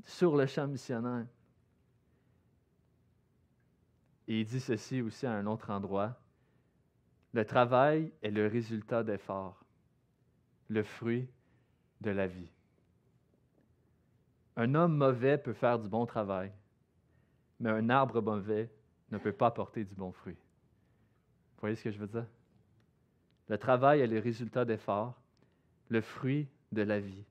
sur 0.06 0.36
le 0.36 0.46
champ 0.46 0.68
missionnaire. 0.68 1.25
Et 4.28 4.42
il 4.42 4.46
dit 4.46 4.60
ceci 4.60 5.02
aussi 5.02 5.25
à 5.25 5.34
un 5.34 5.46
autre 5.48 5.70
endroit. 5.70 6.16
Le 7.34 7.46
travail 7.46 8.12
est 8.22 8.32
le 8.32 8.48
résultat 8.48 9.04
d'efforts, 9.04 9.66
le 10.70 10.84
fruit 10.84 11.28
de 12.00 12.12
la 12.12 12.28
vie. 12.28 12.50
Un 14.56 14.75
homme 14.75 14.96
mauvais 14.96 15.38
peut 15.38 15.54
faire 15.54 15.80
du 15.80 15.90
bon 15.90 16.06
travail, 16.06 16.52
mais 17.60 17.72
un 17.72 17.90
arbre 17.90 18.22
mauvais 18.22 18.70
ne 19.10 19.18
peut 19.18 19.34
pas 19.34 19.50
porter 19.50 19.84
du 19.84 19.96
bon 19.96 20.12
fruit. 20.12 20.38
Voyez 21.63 21.77
ce 21.77 21.84
que 21.86 21.91
je 21.91 21.98
veux 21.98 22.08
dire? 22.08 22.27
Le 23.48 23.58
travail 23.58 24.01
est 24.01 24.08
le 24.08 24.20
résultat 24.20 24.65
d'efforts, 24.65 25.17
le 25.88 26.01
fruit 26.01 26.50
de 26.74 26.82
la 26.82 27.00
vie. 27.00 27.24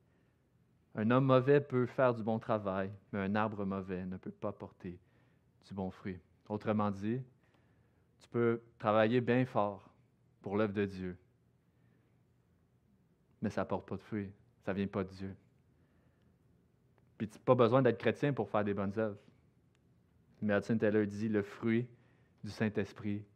Un 0.95 1.11
homme 1.11 1.27
mauvais 1.27 1.61
peut 1.61 1.85
faire 1.85 2.15
du 2.15 2.23
bon 2.23 2.39
travail, 2.39 2.91
mais 3.13 3.19
un 3.19 3.35
arbre 3.35 3.67
mauvais 3.67 4.07
ne 4.07 4.17
peut 4.17 4.31
pas 4.31 4.51
porter 4.51 4.99
du 5.69 5.75
bon 5.75 5.91
fruit. 5.91 6.19
Autrement 6.49 6.91
dit, 6.91 7.21
tu 8.21 8.29
peux 8.31 8.63
travailler 8.79 9.21
bien 9.21 9.45
fort 9.45 9.91
pour 10.41 10.57
l'œuvre 10.57 10.73
de 10.73 10.87
Dieu, 10.87 11.19
mais 13.43 13.51
ça 13.51 13.65
ne 13.65 13.69
porte 13.69 13.87
pas 13.87 13.97
de 13.97 14.03
fruit. 14.03 14.31
Ça 14.65 14.73
ne 14.73 14.79
vient 14.79 14.87
pas 14.87 15.05
de 15.05 15.11
Dieu. 15.11 15.37
Puis 17.19 17.29
tu 17.29 17.37
n'as 17.37 17.45
pas 17.45 17.55
besoin 17.55 17.83
d'être 17.83 17.99
chrétien 17.99 18.33
pour 18.33 18.49
faire 18.49 18.65
des 18.65 18.73
bonnes 18.73 18.99
œuvres. 18.99 19.21
Mais 20.41 20.57
Hudson 20.57 20.79
Taylor 20.79 21.05
dit 21.05 21.29
le 21.29 21.43
fruit 21.43 21.87
du 22.43 22.51
Saint-Esprit, 22.51 23.27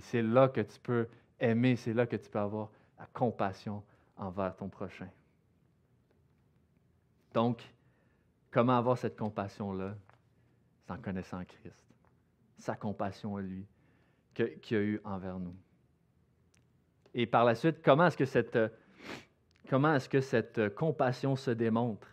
c'est 0.00 0.22
là 0.22 0.48
que 0.48 0.60
tu 0.60 0.78
peux 0.80 1.08
aimer, 1.38 1.76
c'est 1.76 1.92
là 1.92 2.06
que 2.06 2.16
tu 2.16 2.28
peux 2.28 2.38
avoir 2.38 2.70
la 2.98 3.06
compassion 3.06 3.82
envers 4.16 4.54
ton 4.56 4.68
prochain. 4.68 5.08
Donc, 7.32 7.62
comment 8.50 8.76
avoir 8.76 8.96
cette 8.96 9.16
compassion-là? 9.16 9.96
C'est 10.86 10.92
en 10.92 10.98
connaissant 10.98 11.44
Christ. 11.44 11.84
Sa 12.58 12.76
compassion 12.76 13.36
à 13.36 13.42
lui 13.42 13.66
qu'il 14.34 14.76
a 14.76 14.80
eue 14.80 15.00
envers 15.04 15.38
nous. 15.38 15.54
Et 17.14 17.26
par 17.26 17.44
la 17.44 17.54
suite, 17.54 17.82
comment 17.82 18.06
est-ce 18.06 18.16
que 18.16 18.24
cette, 18.24 18.58
que 20.08 20.20
cette 20.20 20.74
compassion 20.74 21.36
se 21.36 21.50
démontre? 21.50 22.08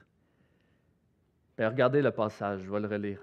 Bien, 1.57 1.69
regardez 1.69 2.01
le 2.01 2.12
passage, 2.12 2.62
je 2.62 2.71
vais 2.71 2.79
le 2.79 2.88
relire. 2.88 3.21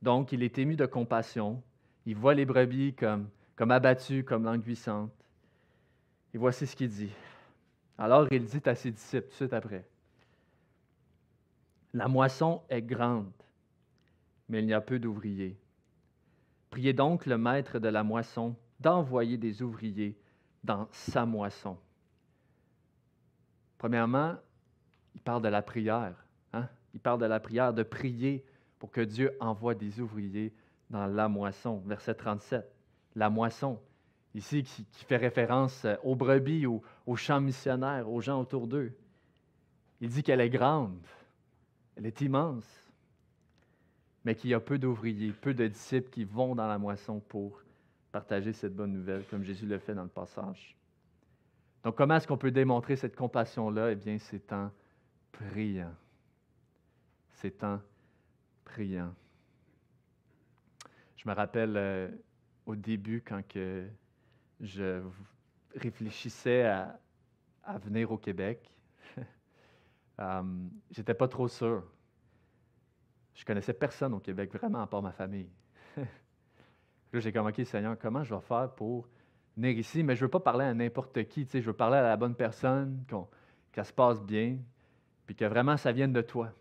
Donc, 0.00 0.32
il 0.32 0.42
est 0.42 0.58
ému 0.58 0.76
de 0.76 0.86
compassion. 0.86 1.62
Il 2.06 2.16
voit 2.16 2.34
les 2.34 2.44
brebis 2.44 2.94
comme, 2.94 3.28
comme 3.56 3.70
abattues, 3.70 4.24
comme 4.24 4.44
languissantes. 4.44 5.12
Et 6.34 6.38
voici 6.38 6.66
ce 6.66 6.74
qu'il 6.74 6.88
dit. 6.88 7.12
Alors, 7.98 8.26
il 8.30 8.44
dit 8.44 8.62
à 8.64 8.74
ses 8.74 8.90
disciples, 8.90 9.26
tout 9.26 9.30
de 9.30 9.34
suite 9.34 9.52
après, 9.52 9.86
La 11.92 12.08
moisson 12.08 12.62
est 12.68 12.82
grande, 12.82 13.30
mais 14.48 14.60
il 14.60 14.66
n'y 14.66 14.72
a 14.72 14.80
peu 14.80 14.98
d'ouvriers. 14.98 15.58
Priez 16.70 16.94
donc 16.94 17.26
le 17.26 17.36
maître 17.36 17.78
de 17.78 17.88
la 17.88 18.02
moisson 18.02 18.56
d'envoyer 18.80 19.36
des 19.36 19.62
ouvriers 19.62 20.18
dans 20.64 20.88
sa 20.90 21.26
moisson. 21.26 21.76
Premièrement, 23.78 24.36
il 25.14 25.20
parle 25.20 25.42
de 25.42 25.48
la 25.48 25.60
prière. 25.60 26.14
Hein? 26.52 26.68
Il 26.94 27.00
parle 27.00 27.20
de 27.20 27.26
la 27.26 27.40
prière, 27.40 27.74
de 27.74 27.82
prier 27.82 28.44
pour 28.78 28.90
que 28.90 29.00
Dieu 29.00 29.36
envoie 29.38 29.74
des 29.74 30.00
ouvriers 30.00 30.52
dans 30.92 31.06
la 31.06 31.28
moisson. 31.28 31.82
Verset 31.86 32.14
37. 32.14 32.64
La 33.16 33.28
moisson, 33.28 33.80
ici 34.34 34.62
qui, 34.62 35.04
fait 35.04 35.16
référence 35.16 35.84
euh, 35.84 35.96
aux 36.04 36.14
brebis, 36.14 36.66
aux, 36.66 36.82
aux 37.06 37.16
champs 37.16 37.40
missionnaires, 37.40 38.08
aux 38.08 38.20
gens 38.20 38.40
autour 38.40 38.68
d'eux. 38.68 38.92
Il 40.00 40.08
dit 40.08 40.22
qu'elle 40.22 40.40
est 40.40 40.50
grande, 40.50 41.06
elle 41.96 42.06
est 42.06 42.20
immense, 42.20 42.66
mais 44.24 44.34
qu'il 44.34 44.50
y 44.50 44.54
a 44.54 44.60
peu 44.60 44.78
d'ouvriers, 44.78 45.32
peu 45.32 45.54
de 45.54 45.66
disciples 45.66 46.10
qui 46.10 46.24
vont 46.24 46.54
dans 46.54 46.68
la 46.68 46.78
moisson 46.78 47.20
pour 47.20 47.60
partager 48.12 48.52
cette 48.52 48.74
bonne 48.74 48.92
nouvelle, 48.92 49.24
comme 49.30 49.42
Jésus 49.42 49.66
le 49.66 49.78
fait 49.78 49.94
dans 49.94 50.02
le 50.02 50.08
passage. 50.08 50.76
Donc, 51.82 51.96
comment 51.96 52.16
est-ce 52.16 52.28
qu'on 52.28 52.38
peut 52.38 52.50
démontrer 52.50 52.96
cette 52.96 53.16
compassion-là? 53.16 53.92
Eh 53.92 53.96
bien, 53.96 54.18
c'est 54.18 54.52
en 54.52 54.70
priant. 55.32 55.94
C'est 57.30 57.64
en 57.64 57.80
priant. 58.64 59.12
Je 61.22 61.28
me 61.28 61.34
rappelle 61.34 61.76
euh, 61.76 62.08
au 62.66 62.74
début, 62.74 63.22
quand 63.24 63.46
que 63.46 63.86
je 64.60 65.00
réfléchissais 65.76 66.64
à, 66.64 66.98
venir 67.78 68.10
au 68.10 68.18
Québec, 68.18 68.68
um, 70.18 70.68
j'étais 70.90 71.14
pas 71.14 71.28
trop 71.28 71.46
sûr. 71.46 71.84
Je 73.34 73.44
connaissais 73.44 73.72
personne 73.72 74.14
au 74.14 74.18
Québec, 74.18 74.52
vraiment, 74.52 74.82
à 74.82 74.88
part 74.88 75.00
ma 75.00 75.12
famille. 75.12 75.48
Là, 75.96 77.20
j'ai 77.20 77.32
comme, 77.32 77.46
OK, 77.46 77.64
Seigneur, 77.66 77.96
comment 77.96 78.24
je 78.24 78.34
vais 78.34 78.40
faire 78.40 78.74
pour 78.74 79.08
venir 79.56 79.78
ici? 79.78 80.02
Mais 80.02 80.16
je 80.16 80.22
veux 80.22 80.30
pas 80.30 80.40
parler 80.40 80.64
à 80.64 80.74
n'importe 80.74 81.22
qui, 81.28 81.44
tu 81.44 81.52
sais, 81.52 81.60
je 81.60 81.66
veux 81.66 81.76
parler 81.76 81.98
à 81.98 82.02
la 82.02 82.16
bonne 82.16 82.34
personne, 82.34 83.04
qu'elle 83.70 83.84
se 83.84 83.92
passe 83.92 84.20
bien, 84.20 84.58
puis 85.24 85.36
que 85.36 85.44
vraiment 85.44 85.76
ça 85.76 85.92
vienne 85.92 86.12
de 86.12 86.22
toi. 86.22 86.52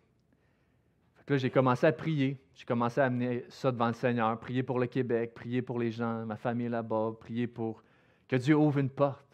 Là, 1.27 1.37
j'ai 1.37 1.49
commencé 1.49 1.85
à 1.85 1.91
prier. 1.91 2.37
J'ai 2.55 2.65
commencé 2.65 3.01
à 3.01 3.05
amener 3.05 3.45
ça 3.49 3.71
devant 3.71 3.87
le 3.87 3.93
Seigneur, 3.93 4.39
prier 4.39 4.63
pour 4.63 4.79
le 4.79 4.87
Québec, 4.87 5.33
prier 5.33 5.61
pour 5.61 5.79
les 5.79 5.91
gens, 5.91 6.25
ma 6.25 6.37
famille 6.37 6.69
là-bas, 6.69 7.13
prier 7.19 7.47
pour 7.47 7.83
que 8.27 8.35
Dieu 8.35 8.55
ouvre 8.55 8.79
une 8.79 8.89
porte. 8.89 9.27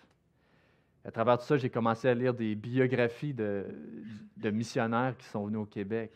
À 1.03 1.11
travers 1.11 1.37
tout 1.37 1.45
ça, 1.45 1.57
j'ai 1.57 1.69
commencé 1.69 2.07
à 2.09 2.13
lire 2.13 2.33
des 2.33 2.55
biographies 2.55 3.33
de, 3.33 3.65
missionnaires 4.51 5.15
qui 5.17 5.25
sont 5.25 5.45
venus 5.45 5.59
au 5.59 5.65
Québec. 5.65 6.11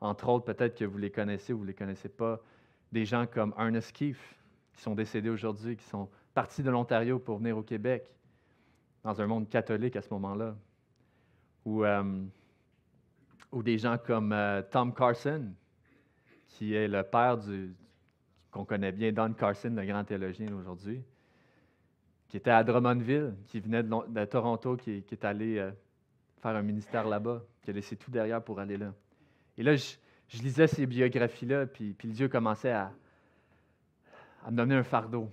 Entre 0.00 0.28
autres, 0.28 0.44
peut-être 0.44 0.78
que 0.78 0.84
vous 0.84 0.98
les 0.98 1.10
connaissez 1.10 1.52
ou 1.52 1.58
vous 1.58 1.64
ne 1.64 1.68
les 1.68 1.74
connaissez 1.74 2.08
pas, 2.08 2.40
des 2.92 3.04
gens 3.04 3.26
comme 3.26 3.52
Ernest 3.58 3.92
Keefe, 3.92 4.36
qui 4.74 4.82
sont 4.82 4.94
décédés 4.94 5.28
aujourd'hui, 5.28 5.76
qui 5.76 5.84
sont 5.84 6.08
partis 6.34 6.62
de 6.62 6.70
l'Ontario 6.70 7.18
pour 7.18 7.38
venir 7.38 7.58
au 7.58 7.62
Québec, 7.62 8.14
dans 9.02 9.20
un 9.20 9.26
monde 9.26 9.48
catholique 9.48 9.96
à 9.96 10.02
ce 10.02 10.08
moment-là. 10.14 10.56
Ou, 11.64 11.84
ou 13.52 13.62
des 13.62 13.78
gens 13.78 13.96
comme 13.98 14.32
euh, 14.32 14.62
Tom 14.62 14.94
Carson, 14.94 15.52
qui 16.46 16.74
est 16.74 16.88
le 16.88 17.02
père 17.02 17.38
du 17.38 17.74
qu'on 18.50 18.64
connaît 18.64 18.92
bien, 18.92 19.12
Don 19.12 19.32
Carson, 19.34 19.70
le 19.70 19.84
grand 19.84 20.04
théologien 20.04 20.52
aujourd'hui, 20.54 21.02
qui 22.28 22.38
était 22.38 22.50
à 22.50 22.64
Drummondville, 22.64 23.34
qui 23.46 23.60
venait 23.60 23.82
de, 23.82 24.24
Toronto, 24.24 24.76
qui, 24.76 25.04
est 25.10 25.24
allé 25.24 25.58
euh, 25.58 25.70
faire 26.40 26.56
un 26.56 26.62
ministère 26.62 27.06
là-bas, 27.06 27.42
qui 27.62 27.70
a 27.70 27.72
laissé 27.74 27.96
tout 27.96 28.10
derrière 28.10 28.42
pour 28.42 28.58
aller 28.58 28.78
là. 28.78 28.94
Et 29.58 29.62
là, 29.62 29.76
je, 29.76 30.42
lisais 30.42 30.66
ces 30.66 30.86
biographies-là, 30.86 31.66
puis, 31.66 31.94
Dieu 32.04 32.28
commençait 32.28 32.72
à, 32.72 32.92
à 34.44 34.50
me 34.50 34.56
donner 34.56 34.76
un 34.76 34.82
fardeau. 34.82 35.30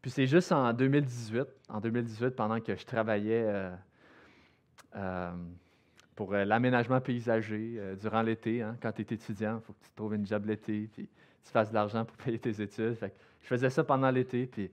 Puis 0.00 0.10
c'est 0.10 0.26
juste 0.26 0.50
en 0.50 0.72
2018, 0.72 1.42
en 1.68 1.80
2018, 1.80 2.30
pendant 2.30 2.60
que 2.60 2.74
je 2.74 2.84
travaillais 2.84 3.70
euh, 4.96 5.32
pour 6.22 6.34
euh, 6.34 6.44
l'aménagement 6.44 7.00
paysager 7.00 7.80
durant 8.00 8.22
l'été, 8.22 8.62
hein, 8.62 8.76
quand 8.80 8.92
tu 8.92 9.02
es 9.02 9.14
étudiant, 9.14 9.58
il 9.58 9.66
faut 9.66 9.72
que 9.72 9.84
tu 9.84 9.90
trouves 9.96 10.14
une 10.14 10.24
job 10.24 10.46
l'été, 10.46 10.88
puis 10.92 11.08
tu 11.44 11.50
fasses 11.50 11.70
de 11.70 11.74
l'argent 11.74 12.04
pour 12.04 12.16
payer 12.24 12.38
tes 12.38 12.62
études. 12.62 12.96
je 13.40 13.46
faisais 13.46 13.70
ça 13.70 13.82
pendant 13.82 14.08
l'été, 14.08 14.46
puis, 14.46 14.70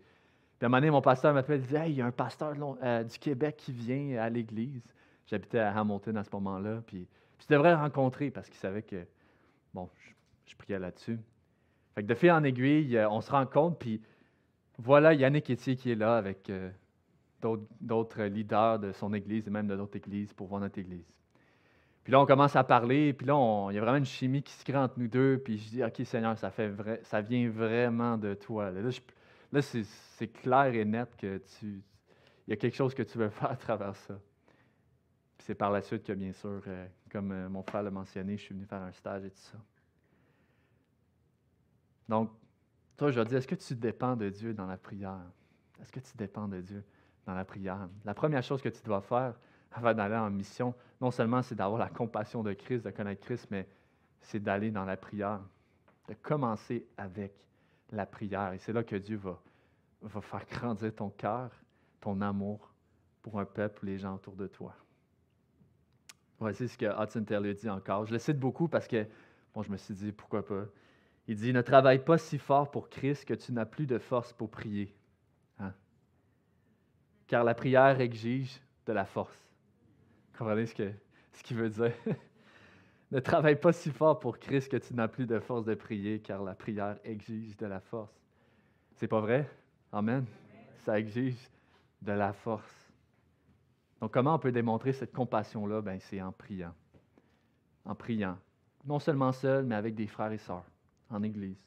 un 0.62 0.68
moment 0.68 0.78
donné, 0.78 0.92
mon 0.92 1.02
pasteur 1.02 1.34
m'appelle 1.34 1.62
dit 1.62 1.76
Hey, 1.76 1.94
il 1.94 1.98
y 1.98 2.02
a 2.02 2.06
un 2.06 2.12
pasteur 2.12 2.54
du 2.54 3.20
Québec 3.20 3.56
qui 3.58 3.72
vient 3.72 4.22
à 4.22 4.30
l'église. 4.30 4.94
J'habitais 5.26 5.60
à 5.60 5.76
Hamilton 5.76 6.18
à 6.18 6.24
ce 6.24 6.30
moment-là, 6.34 6.84
puis, 6.86 7.08
tu 7.40 7.48
devrais 7.50 7.72
le 7.72 7.78
rencontrer 7.78 8.30
parce 8.30 8.48
qu'il 8.48 8.60
savait 8.60 8.84
que 8.84 9.08
Bon, 9.74 9.90
je, 10.46 10.56
priais 10.56 10.80
là-dessus. 10.80 11.20
Fait 11.96 12.04
que 12.04 12.08
de 12.08 12.14
fil 12.14 12.32
en 12.32 12.44
aiguille, 12.44 12.96
euh, 12.98 13.10
on 13.10 13.22
se 13.22 13.32
rend 13.32 13.46
compte, 13.46 13.80
puis 13.80 14.02
voilà 14.78 15.14
Yannick 15.14 15.50
Etier 15.50 15.76
qui 15.76 15.92
est 15.92 15.96
là 15.96 16.18
avec 16.18 16.50
euh, 16.50 16.70
d'autres 17.82 18.24
leaders 18.24 18.80
de 18.80 18.92
son 18.92 19.14
église 19.14 19.48
et 19.48 19.52
même 19.52 19.68
de 19.68 19.76
d'autres 19.76 19.98
églises 19.98 20.34
pour 20.34 20.48
voir 20.48 20.62
notre 20.62 20.80
église. 20.80 21.06
Puis 22.04 22.12
là, 22.12 22.22
on 22.22 22.26
commence 22.26 22.56
à 22.56 22.64
parler, 22.64 23.14
puis 23.14 23.28
là, 23.28 23.68
il 23.70 23.76
y 23.76 23.78
a 23.78 23.82
vraiment 23.82 23.98
une 23.98 24.06
chimie 24.06 24.42
qui 24.42 24.54
se 24.54 24.64
crée 24.64 24.78
entre 24.78 24.98
nous 24.98 25.08
deux, 25.08 25.38
puis 25.44 25.58
je 25.58 25.70
dis, 25.70 25.84
OK, 25.84 26.02
Seigneur, 26.06 26.38
ça, 26.38 26.50
fait 26.50 26.70
vrai, 26.70 27.02
ça 27.04 27.22
vient 27.22 27.50
vraiment 27.50 28.18
de 28.18 28.34
toi. 28.34 28.72
Là, 28.72 29.62
c'est 29.62 30.28
clair 30.28 30.74
et 30.74 30.86
net 30.86 31.16
que 31.18 31.38
tu, 31.38 31.84
il 32.48 32.52
y 32.52 32.54
a 32.54 32.56
quelque 32.56 32.76
chose 32.76 32.96
que 32.96 33.04
tu 33.04 33.18
veux 33.18 33.30
faire 33.30 33.52
à 33.52 33.56
travers 33.56 33.96
ça. 33.96 34.16
Puis 35.38 35.46
c'est 35.46 35.56
par 35.56 35.72
la 35.72 35.82
suite 35.82 36.04
que, 36.04 36.14
bien 36.14 36.34
sûr, 36.34 36.62
euh, 36.68 36.88
comme 37.12 37.32
euh, 37.32 37.48
mon 37.48 37.62
frère 37.64 37.84
l'a 37.84 37.92
mentionné, 37.92 38.38
je 38.38 38.44
suis 38.44 38.56
venu 38.56 38.66
faire 38.66 38.82
un 38.82 38.92
stage 38.92 39.26
et 39.26 39.30
tout 39.30 39.38
ça. 39.38 39.58
Donc, 42.08 42.32
toi, 42.98 43.12
je 43.12 43.22
dire, 43.22 43.38
est-ce 43.38 43.48
que 43.48 43.56
tu 43.56 43.76
dépends 43.76 44.16
de 44.16 44.30
Dieu 44.30 44.54
dans 44.54 44.66
la 44.66 44.78
prière? 44.78 45.32
Est-ce 45.80 45.92
que 45.92 46.00
tu 46.00 46.18
dépends 46.18 46.48
de 46.48 46.60
Dieu 46.60 46.84
dans 47.26 47.36
la 47.36 47.46
prière? 47.46 47.88
La 48.04 48.14
première 48.14 48.44
chose 48.44 48.62
que 48.62 48.70
tu 48.70 48.82
dois 48.84 49.02
faire 49.02 49.36
avant 49.72 49.94
d'aller 49.94 50.16
en 50.16 50.30
mission, 50.32 50.74
non 51.02 51.12
seulement 51.12 51.42
c'est 51.42 51.56
d'avoir 51.56 51.80
la 51.80 51.90
compassion 51.90 52.44
de 52.44 52.54
Christ, 52.54 52.86
de 52.86 52.92
connaître 52.92 53.22
Christ, 53.22 53.48
mais 53.52 53.68
c'est 54.22 54.40
d'aller 54.40 54.72
dans 54.72 54.86
la 54.86 54.98
prière, 54.98 55.40
de 56.08 56.14
commencer 56.14 56.86
avec 56.98 57.34
la 57.92 58.06
prière. 58.06 58.54
Et 58.54 58.58
c'est 58.58 58.74
là 58.74 58.84
que 58.84 58.96
Dieu 58.96 59.18
va, 59.18 59.40
faire 60.22 60.46
grandir 60.50 60.94
ton 60.94 61.10
cœur, 61.10 61.52
ton 62.02 62.22
amour 62.22 62.74
pour 63.22 63.40
un 63.40 63.46
peuple, 63.46 63.86
les 63.86 63.98
gens 63.98 64.16
autour 64.16 64.36
de 64.36 64.48
toi. 64.48 64.76
Voici 66.40 66.68
ce 66.68 66.78
que 66.78 66.86
Hudson 66.86 67.24
Taylor 67.24 67.54
dit 67.54 67.70
encore. 67.70 68.06
Je 68.06 68.14
le 68.14 68.20
cite 68.20 68.40
beaucoup 68.40 68.68
parce 68.68 68.88
que, 68.88 69.06
bon, 69.54 69.62
je 69.62 69.72
me 69.72 69.78
suis 69.78 69.94
dit, 69.94 70.12
pourquoi 70.12 70.46
pas? 70.46 70.66
Il 71.28 71.36
dit, 71.36 71.54
ne 71.54 71.62
travaille 71.62 72.04
pas 72.04 72.18
si 72.18 72.38
fort 72.38 72.72
pour 72.72 72.90
Christ 72.90 73.26
que 73.26 73.34
tu 73.34 73.52
n'as 73.52 73.66
plus 73.66 73.86
de 73.86 74.00
force 74.00 74.34
pour 74.34 74.50
prier. 74.50 74.96
Hein? 75.60 75.74
Car 77.28 77.44
la 77.44 77.54
prière 77.54 78.00
exige 78.00 78.62
de 78.86 78.94
la 78.94 79.06
force. 79.06 79.49
Comprenez 80.40 80.68
ce 80.68 80.74
qu'il 80.74 80.94
ce 81.34 81.54
veut 81.54 81.70
dire? 81.70 81.92
ne 83.12 83.20
travaille 83.20 83.60
pas 83.60 83.74
si 83.74 83.92
fort 83.92 84.22
pour 84.22 84.40
Christ 84.40 84.72
que 84.72 84.78
tu 84.78 84.94
n'as 84.94 85.10
plus 85.10 85.26
de 85.26 85.38
force 85.38 85.66
de 85.66 85.76
prier, 85.76 86.22
car 86.22 86.44
la 86.44 86.56
prière 86.56 86.98
exige 87.04 87.58
de 87.58 87.66
la 87.66 87.82
force. 87.82 88.18
C'est 88.96 89.10
pas 89.10 89.20
vrai? 89.20 89.50
Amen. 89.92 90.26
Ça 90.86 90.98
exige 90.98 91.36
de 92.02 92.14
la 92.14 92.32
force. 92.32 92.90
Donc, 94.00 94.14
comment 94.14 94.36
on 94.36 94.40
peut 94.40 94.54
démontrer 94.54 94.94
cette 94.94 95.12
compassion-là? 95.12 95.82
Ben, 95.82 96.00
c'est 96.00 96.22
en 96.22 96.32
priant. 96.32 96.74
En 97.84 97.94
priant. 97.94 98.38
Non 98.86 99.00
seulement 99.00 99.34
seul, 99.34 99.66
mais 99.66 99.76
avec 99.76 99.94
des 99.94 100.08
frères 100.08 100.32
et 100.32 100.38
sœurs 100.38 100.64
en 101.10 101.22
Église. 101.22 101.62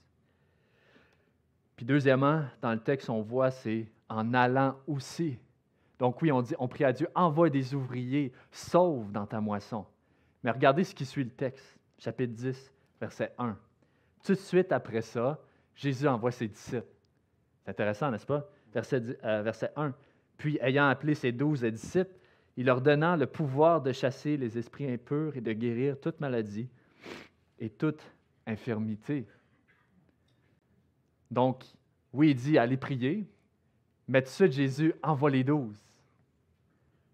Puis 1.77 1.85
deuxièmement, 1.85 2.47
dans 2.63 2.73
le 2.73 2.81
texte, 2.81 3.11
on 3.11 3.21
voit, 3.21 3.51
c'est 3.51 3.93
en 4.09 4.33
allant 4.33 4.79
aussi. 4.87 5.39
Donc 6.03 6.21
oui, 6.21 6.33
on 6.33 6.43
dit, 6.43 6.57
on 6.59 6.67
prie 6.67 6.83
à 6.83 6.93
Dieu, 6.93 7.07
envoie 7.15 7.49
des 7.49 7.75
ouvriers, 7.75 8.33
sauve 8.51 9.12
dans 9.12 9.25
ta 9.25 9.41
moisson. 9.41 9.87
Mais 10.43 10.51
regardez 10.51 10.83
ce 10.83 10.97
qui 10.97 11.07
suit 11.07 11.23
le 11.23 11.31
texte, 11.31 11.79
chapitre 11.97 12.33
10, 12.33 12.73
verset 13.01 13.33
1. 13.38 13.57
Tout 14.25 14.33
de 14.33 14.38
suite 14.38 14.73
après 14.73 15.01
ça, 15.01 15.38
Jésus 15.77 16.09
envoie 16.09 16.33
ses 16.33 16.49
disciples. 16.49 16.88
C'est 17.62 17.71
intéressant, 17.71 18.11
n'est-ce 18.11 18.27
pas? 18.27 18.51
Verset, 18.75 19.17
euh, 19.23 19.43
verset 19.43 19.71
1. 19.77 19.95
Puis, 20.38 20.59
ayant 20.61 20.88
appelé 20.88 21.15
ses 21.15 21.31
douze 21.31 21.62
disciples, 21.62 22.17
il 22.57 22.67
leur 22.67 22.81
donna 22.81 23.17
le 23.17 23.29
pouvoir 23.29 23.81
de 23.81 23.93
chasser 23.93 24.37
les 24.37 24.59
esprits 24.59 24.91
impurs 24.91 25.37
et 25.37 25.41
de 25.41 25.53
guérir 25.53 26.01
toute 26.01 26.19
maladie 26.19 26.69
et 27.61 27.71
toute 27.71 28.03
infirmité. 28.45 29.25
Donc, 31.31 31.62
oui, 32.12 32.31
il 32.31 32.35
dit 32.35 32.59
allez 32.59 32.77
prier, 32.77 33.25
mais 34.09 34.21
tout 34.21 34.31
de 34.31 34.33
suite, 34.33 34.53
Jésus 34.53 34.95
envoie 35.01 35.31
les 35.31 35.45
douze. 35.45 35.92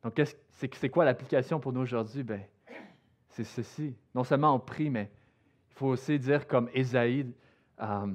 Donc, 0.03 0.21
c'est 0.51 0.89
quoi 0.89 1.05
l'application 1.05 1.59
pour 1.61 1.73
nous 1.73 1.81
aujourd'hui? 1.81 2.23
Ben, 2.23 2.43
c'est 3.31 3.45
ceci. 3.45 3.95
Non 4.15 4.25
seulement 4.25 4.55
on 4.55 4.59
prie, 4.59 4.91
mais 4.91 5.11
il 5.71 5.75
faut 5.75 5.89
aussi 5.89 6.19
dire 6.19 6.47
comme 6.47 6.69
Ésaïe, 6.73 7.33
euh, 7.81 8.07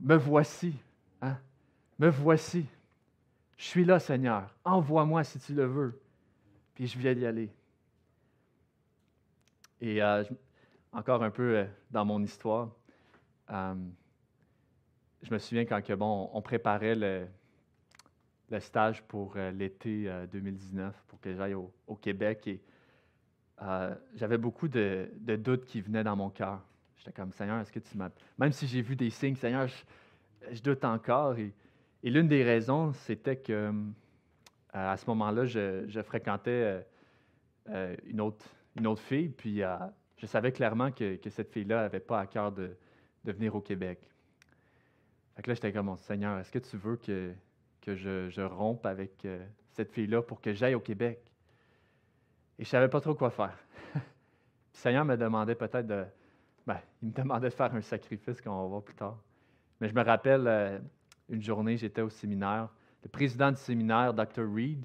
me 0.00 0.16
voici, 0.16 0.74
hein? 1.22 1.38
me 1.98 2.08
voici. 2.08 2.66
Je 3.56 3.64
suis 3.64 3.84
là, 3.84 3.98
Seigneur. 3.98 4.54
Envoie-moi 4.64 5.22
si 5.24 5.38
tu 5.38 5.54
le 5.54 5.66
veux. 5.66 6.00
Puis 6.74 6.86
je 6.86 6.98
viens 6.98 7.14
d'y 7.14 7.26
aller. 7.26 7.50
Et 9.80 10.02
euh, 10.02 10.24
encore 10.92 11.22
un 11.22 11.30
peu 11.30 11.58
euh, 11.58 11.64
dans 11.90 12.04
mon 12.04 12.22
histoire, 12.22 12.70
je 13.48 15.30
me 15.30 15.38
souviens 15.38 15.64
quand 15.64 15.82
que, 15.82 15.92
bon, 15.92 16.30
on 16.32 16.40
préparait 16.40 16.94
le, 16.94 17.26
le 18.50 18.60
stage 18.60 19.02
pour 19.02 19.36
l'été 19.36 20.10
2019 20.32 21.04
pour 21.08 21.20
que 21.20 21.34
j'aille 21.34 21.54
au, 21.54 21.72
Québec 22.00 22.46
et 22.46 22.60
euh, 23.62 23.94
j'avais 24.14 24.38
beaucoup 24.38 24.68
de, 24.68 25.10
doutes 25.36 25.64
qui 25.64 25.80
venaient 25.80 26.04
dans 26.04 26.16
mon 26.16 26.30
cœur. 26.30 26.60
J'étais 26.96 27.12
comme, 27.12 27.32
Seigneur, 27.32 27.60
est-ce 27.60 27.72
que 27.72 27.78
tu 27.78 27.96
m'as... 27.96 28.10
Même 28.38 28.52
si 28.52 28.66
j'ai 28.66 28.82
vu 28.82 28.96
des 28.96 29.10
signes, 29.10 29.36
Seigneur, 29.36 29.68
je, 30.50 30.62
doute 30.62 30.84
encore. 30.84 31.36
Et, 31.38 31.52
l'une 32.02 32.28
des 32.28 32.42
raisons, 32.42 32.92
c'était 32.92 33.36
que 33.36 33.52
euh, 33.52 33.72
à 34.72 34.96
ce 34.96 35.06
moment-là, 35.06 35.44
je, 35.44 36.02
fréquentais 36.02 36.82
euh, 37.68 37.96
une, 38.06 38.20
autre, 38.20 38.44
une 38.76 38.86
autre 38.86 39.02
fille, 39.02 39.28
puis 39.28 39.62
je 40.16 40.26
savais 40.26 40.52
clairement 40.52 40.90
que, 40.90 41.18
cette 41.28 41.50
fille-là 41.50 41.82
n'avait 41.82 42.00
pas 42.00 42.20
à 42.20 42.26
cœur 42.26 42.52
de, 42.52 42.76
venir 43.24 43.54
au 43.54 43.60
Québec. 43.60 44.00
Fait 45.36 45.42
que 45.42 45.50
là, 45.50 45.54
j'étais 45.54 45.72
comme, 45.72 45.94
Seigneur, 45.98 46.38
est-ce 46.38 46.50
que 46.50 46.58
tu 46.58 46.76
veux 46.78 46.96
que, 46.96 47.32
que 47.80 47.94
je, 47.94 48.42
rompe 48.42 48.86
avec 48.86 49.26
cette 49.70 49.92
fille-là 49.92 50.22
pour 50.22 50.40
que 50.40 50.52
j'aille 50.52 50.74
au 50.74 50.80
Québec? 50.80 51.20
Et 52.58 52.64
je 52.64 52.68
ne 52.68 52.70
savais 52.70 52.88
pas 52.88 53.00
trop 53.00 53.14
quoi 53.14 53.30
faire. 53.30 53.56
le 53.94 54.00
Seigneur 54.72 55.04
me 55.04 55.16
demandait 55.16 55.54
peut-être 55.54 55.86
de. 55.86 56.04
Ben, 56.66 56.78
il 57.02 57.08
me 57.08 57.14
demandait 57.14 57.48
de 57.48 57.54
faire 57.54 57.74
un 57.74 57.80
sacrifice 57.80 58.40
qu'on 58.40 58.60
va 58.62 58.66
voir 58.66 58.82
plus 58.82 58.94
tard. 58.94 59.18
Mais 59.80 59.88
je 59.88 59.94
me 59.94 60.02
rappelle, 60.02 60.46
euh, 60.46 60.78
une 61.30 61.42
journée, 61.42 61.76
j'étais 61.76 62.02
au 62.02 62.10
séminaire. 62.10 62.68
Le 63.02 63.08
président 63.08 63.50
du 63.50 63.56
séminaire, 63.56 64.12
Dr. 64.12 64.44
Reed, 64.54 64.84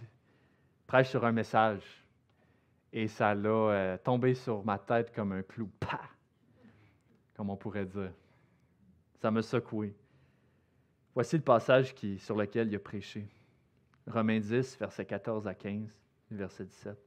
prêche 0.87 1.09
sur 1.09 1.25
un 1.25 1.31
message. 1.31 2.05
Et 2.93 3.07
ça 3.09 3.35
l'a 3.35 3.49
euh, 3.49 3.97
tombé 3.97 4.35
sur 4.35 4.63
ma 4.63 4.79
tête 4.79 5.13
comme 5.13 5.33
un 5.33 5.41
clou. 5.41 5.69
Pah! 5.79 5.99
Comme 7.35 7.49
on 7.49 7.57
pourrait 7.57 7.85
dire. 7.85 8.13
Ça 9.21 9.31
m'a 9.31 9.41
secoué. 9.41 9.93
Voici 11.15 11.37
le 11.37 11.43
passage 11.43 11.95
sur 12.17 12.35
lequel 12.35 12.67
il 12.67 12.75
a 12.75 12.79
prêché. 12.79 13.25
Romains 14.05 14.41
10, 14.41 14.77
versets 14.77 15.05
14 15.05 15.47
à 15.47 15.55
15, 15.55 15.89
verset 16.29 16.65
17. 16.65 16.97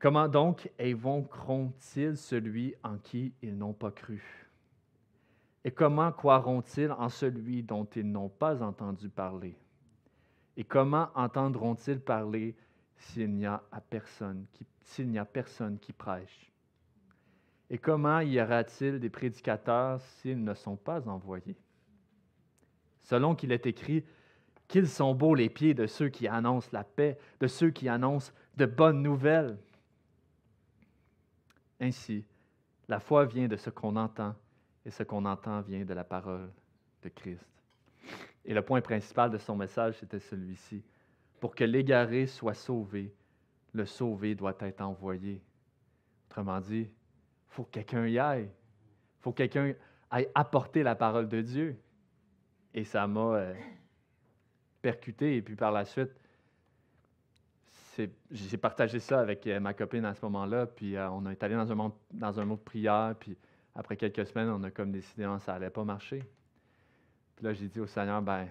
Comment 0.00 0.26
donc 0.26 0.68
évoqueront-ils 0.76 2.16
celui 2.16 2.74
en 2.82 2.98
qui 2.98 3.32
ils 3.42 3.56
n'ont 3.56 3.72
pas 3.72 3.92
cru? 3.92 4.48
Et 5.64 5.70
comment 5.70 6.10
croiront-ils 6.10 6.90
en 6.90 7.08
celui 7.08 7.62
dont 7.62 7.84
ils 7.84 8.10
n'ont 8.10 8.28
pas 8.28 8.60
entendu 8.60 9.08
parler? 9.08 9.56
Et 10.56 10.64
comment 10.64 11.10
entendront-ils 11.14 12.00
parler 12.00 12.56
s'il 12.96 13.32
n'y 13.32 13.46
a, 13.46 13.62
s'il 14.80 15.08
n'y 15.08 15.18
a 15.18 15.24
personne 15.24 15.78
qui 15.78 15.92
prêche? 15.92 16.50
Et 17.70 17.78
comment 17.78 18.18
y 18.18 18.40
aura-t-il 18.42 18.98
des 18.98 19.10
prédicateurs 19.10 20.00
s'ils 20.00 20.42
ne 20.42 20.54
sont 20.54 20.76
pas 20.76 21.08
envoyés? 21.08 21.56
Selon 23.02 23.34
qu'il 23.34 23.52
est 23.52 23.66
écrit, 23.66 24.04
qu'ils 24.68 24.88
sont 24.88 25.14
beaux 25.14 25.34
les 25.34 25.50
pieds 25.50 25.74
de 25.74 25.86
ceux 25.86 26.08
qui 26.08 26.28
annoncent 26.28 26.70
la 26.72 26.84
paix, 26.84 27.18
de 27.40 27.46
ceux 27.46 27.70
qui 27.70 27.88
annoncent 27.88 28.32
de 28.56 28.66
bonnes 28.66 29.02
nouvelles. 29.02 29.58
Ainsi, 31.80 32.24
la 32.88 33.00
foi 33.00 33.24
vient 33.24 33.48
de 33.48 33.56
ce 33.56 33.70
qu'on 33.70 33.96
entend 33.96 34.34
et 34.84 34.90
ce 34.90 35.02
qu'on 35.02 35.24
entend 35.24 35.60
vient 35.60 35.84
de 35.84 35.94
la 35.94 36.04
parole 36.04 36.50
de 37.02 37.08
Christ. 37.08 37.46
Et 38.44 38.54
le 38.54 38.62
point 38.62 38.80
principal 38.80 39.30
de 39.30 39.38
son 39.38 39.56
message, 39.56 39.98
c'était 39.98 40.20
celui-ci. 40.20 40.82
Pour 41.40 41.54
que 41.54 41.64
l'égaré 41.64 42.26
soit 42.26 42.54
sauvé, 42.54 43.12
le 43.72 43.86
sauvé 43.86 44.34
doit 44.34 44.56
être 44.60 44.80
envoyé. 44.80 45.40
Autrement 46.28 46.60
dit, 46.60 46.88
il 46.88 47.54
faut 47.54 47.64
que 47.64 47.70
quelqu'un 47.70 48.06
y 48.06 48.18
aille. 48.18 48.48
Il 48.48 49.22
faut 49.22 49.32
que 49.32 49.38
quelqu'un 49.38 49.74
aille 50.10 50.28
apporter 50.34 50.82
la 50.82 50.94
parole 50.94 51.28
de 51.28 51.40
Dieu. 51.40 51.76
Et 52.74 52.84
ça 52.84 53.06
m'a 53.06 53.34
euh, 53.36 53.54
percuté. 54.80 55.36
Et 55.36 55.42
puis 55.42 55.56
par 55.56 55.72
la 55.72 55.84
suite, 55.84 56.12
j'ai 58.30 58.56
partagé 58.56 58.98
ça 58.98 59.20
avec 59.20 59.46
euh, 59.46 59.60
ma 59.60 59.74
copine 59.74 60.04
à 60.04 60.14
ce 60.14 60.24
moment-là, 60.24 60.66
puis 60.66 60.96
euh, 60.96 61.10
on 61.10 61.26
est 61.26 61.42
allé 61.42 61.54
dans 61.54 61.70
un, 61.70 61.74
monde, 61.74 61.92
dans 62.10 62.40
un 62.40 62.44
mot 62.44 62.56
de 62.56 62.60
prière, 62.60 63.14
puis 63.18 63.36
après 63.74 63.96
quelques 63.96 64.26
semaines, 64.26 64.48
on 64.48 64.62
a 64.62 64.70
comme 64.70 64.92
décidé 64.92 65.24
que 65.24 65.38
ça 65.38 65.52
n'allait 65.52 65.70
pas 65.70 65.84
marcher. 65.84 66.22
Puis 67.36 67.44
là, 67.44 67.52
j'ai 67.52 67.68
dit 67.68 67.80
au 67.80 67.86
Seigneur, 67.86 68.22
ben, 68.22 68.48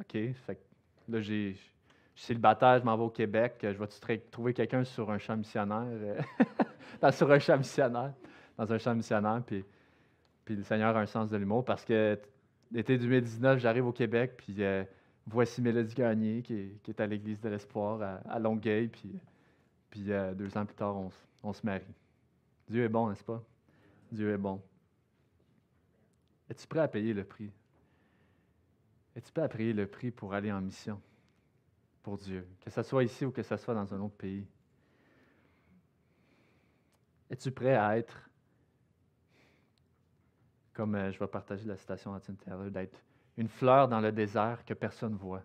OK, 0.00 0.14
là, 0.14 1.20
j'ai, 1.20 1.52
je 1.52 1.58
suis 1.58 2.26
célibataire, 2.26 2.78
je 2.78 2.84
m'en 2.84 2.96
vais 2.96 3.04
au 3.04 3.10
Québec, 3.10 3.56
je 3.62 3.68
vais 3.68 4.18
trouver 4.30 4.54
quelqu'un 4.54 4.84
sur 4.84 5.10
un 5.10 5.18
champ 5.18 5.36
missionnaire, 5.36 5.86
euh, 7.02 7.10
sur 7.12 7.30
un 7.30 7.38
champ 7.38 7.58
missionnaire, 7.58 8.12
dans 8.56 8.72
un 8.72 8.78
champ 8.78 8.94
missionnaire, 8.94 9.42
puis, 9.46 9.64
puis 10.44 10.56
le 10.56 10.62
Seigneur 10.62 10.96
a 10.96 11.00
un 11.00 11.06
sens 11.06 11.30
de 11.30 11.36
l'humour, 11.36 11.64
parce 11.64 11.84
que 11.84 12.18
l'été 12.72 12.98
2019, 12.98 13.58
j'arrive 13.58 13.86
au 13.86 13.92
Québec, 13.92 14.34
puis 14.36 14.56
voici 15.26 15.60
Mélodie 15.62 15.94
Gagné, 15.94 16.42
qui 16.42 16.72
est, 16.88 17.00
à 17.00 17.06
l'Église 17.06 17.40
de 17.40 17.48
l'Espoir 17.48 18.20
à, 18.24 18.38
Longueuil, 18.38 18.88
puis, 18.88 20.12
euh, 20.12 20.34
deux 20.34 20.56
ans 20.56 20.66
plus 20.66 20.74
tard, 20.74 20.96
on, 21.42 21.52
se 21.52 21.64
marie. 21.64 21.84
Dieu 22.68 22.84
est 22.84 22.88
bon, 22.88 23.08
n'est-ce 23.08 23.24
pas? 23.24 23.42
Dieu 24.10 24.32
est 24.32 24.38
bon. 24.38 24.60
Es-tu 26.48 26.66
prêt 26.66 26.80
à 26.80 26.88
payer 26.88 27.12
le 27.14 27.24
prix? 27.24 27.50
Es-tu 29.14 29.30
prêt 29.32 29.42
à 29.42 29.48
payer 29.48 29.72
le 29.72 29.86
prix 29.86 30.10
pour 30.10 30.34
aller 30.34 30.50
en 30.50 30.60
mission 30.60 31.00
pour 32.02 32.18
Dieu, 32.18 32.46
que 32.60 32.70
ce 32.70 32.82
soit 32.82 33.04
ici 33.04 33.24
ou 33.24 33.30
que 33.30 33.42
ce 33.42 33.56
soit 33.56 33.74
dans 33.74 33.94
un 33.94 34.00
autre 34.00 34.16
pays? 34.16 34.46
Es-tu 37.30 37.50
prêt 37.50 37.74
à 37.74 37.96
être, 37.96 38.30
comme 40.72 40.94
euh, 40.94 41.12
je 41.12 41.18
vais 41.18 41.26
partager 41.26 41.66
la 41.66 41.76
citation 41.76 42.14
à 42.14 42.20
Tim 42.20 42.34
d'être 42.70 43.02
une 43.36 43.48
fleur 43.48 43.88
dans 43.88 44.00
le 44.00 44.12
désert 44.12 44.64
que 44.64 44.74
personne 44.74 45.12
ne 45.12 45.18
voit. 45.18 45.42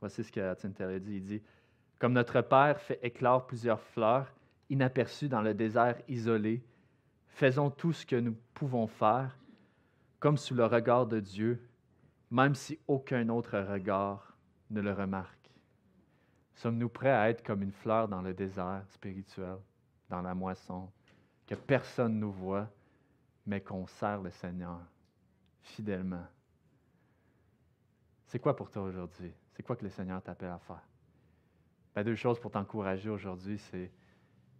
Voici 0.00 0.24
ce 0.24 0.32
que 0.32 0.54
Tinter 0.54 0.98
dit. 1.00 1.16
Il 1.16 1.24
dit 1.24 1.42
Comme 1.98 2.12
notre 2.12 2.40
Père 2.40 2.80
fait 2.80 2.98
éclore 3.02 3.46
plusieurs 3.46 3.80
fleurs 3.80 4.32
inaperçues 4.68 5.28
dans 5.28 5.42
le 5.42 5.54
désert 5.54 5.96
isolé, 6.08 6.64
faisons 7.28 7.70
tout 7.70 7.92
ce 7.92 8.06
que 8.06 8.16
nous 8.16 8.36
pouvons 8.54 8.86
faire, 8.86 9.36
comme 10.18 10.36
sous 10.36 10.54
le 10.54 10.64
regard 10.64 11.06
de 11.06 11.20
Dieu, 11.20 11.60
même 12.30 12.54
si 12.54 12.78
aucun 12.88 13.28
autre 13.28 13.58
regard 13.58 14.36
ne 14.70 14.80
le 14.80 14.92
remarque. 14.92 15.50
Sommes-nous 16.54 16.88
prêts 16.88 17.10
à 17.10 17.28
être 17.28 17.44
comme 17.44 17.62
une 17.62 17.72
fleur 17.72 18.08
dans 18.08 18.22
le 18.22 18.34
désert 18.34 18.84
spirituel, 18.88 19.56
dans 20.08 20.22
la 20.22 20.34
moisson, 20.34 20.90
que 21.56 21.60
personne 21.60 22.14
ne 22.14 22.20
nous 22.20 22.32
voit, 22.32 22.66
mais 23.44 23.60
qu'on 23.60 23.86
sert 23.86 24.22
le 24.22 24.30
Seigneur 24.30 24.80
fidèlement. 25.60 26.26
C'est 28.26 28.38
quoi 28.38 28.56
pour 28.56 28.70
toi 28.70 28.82
aujourd'hui? 28.82 29.32
C'est 29.52 29.62
quoi 29.62 29.76
que 29.76 29.84
le 29.84 29.90
Seigneur 29.90 30.22
t'appelle 30.22 30.48
à 30.48 30.58
faire? 30.58 30.82
Ben, 31.94 32.04
deux 32.04 32.14
choses 32.14 32.40
pour 32.40 32.50
t'encourager 32.50 33.10
aujourd'hui, 33.10 33.58
c'est 33.58 33.92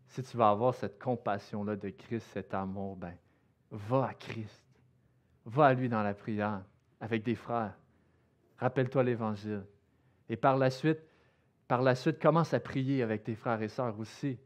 si 0.08 0.22
tu 0.22 0.36
vas 0.36 0.50
avoir 0.50 0.74
cette 0.74 0.98
compassion-là 0.98 1.76
de 1.76 1.88
Christ, 1.88 2.26
cet 2.32 2.52
amour, 2.52 2.96
ben, 2.96 3.16
va 3.70 4.08
à 4.08 4.14
Christ. 4.14 4.62
Va 5.46 5.68
à 5.68 5.74
lui 5.74 5.88
dans 5.88 6.02
la 6.02 6.12
prière 6.12 6.62
avec 7.00 7.22
des 7.22 7.34
frères. 7.34 7.74
Rappelle-toi 8.58 9.02
l'Évangile. 9.02 9.64
Et 10.28 10.36
par 10.36 10.58
la 10.58 10.68
suite, 10.68 11.00
par 11.66 11.80
la 11.80 11.94
suite, 11.94 12.20
commence 12.20 12.52
à 12.52 12.60
prier 12.60 13.02
avec 13.02 13.24
tes 13.24 13.34
frères 13.34 13.62
et 13.62 13.68
sœurs 13.68 13.98
aussi. 13.98 14.38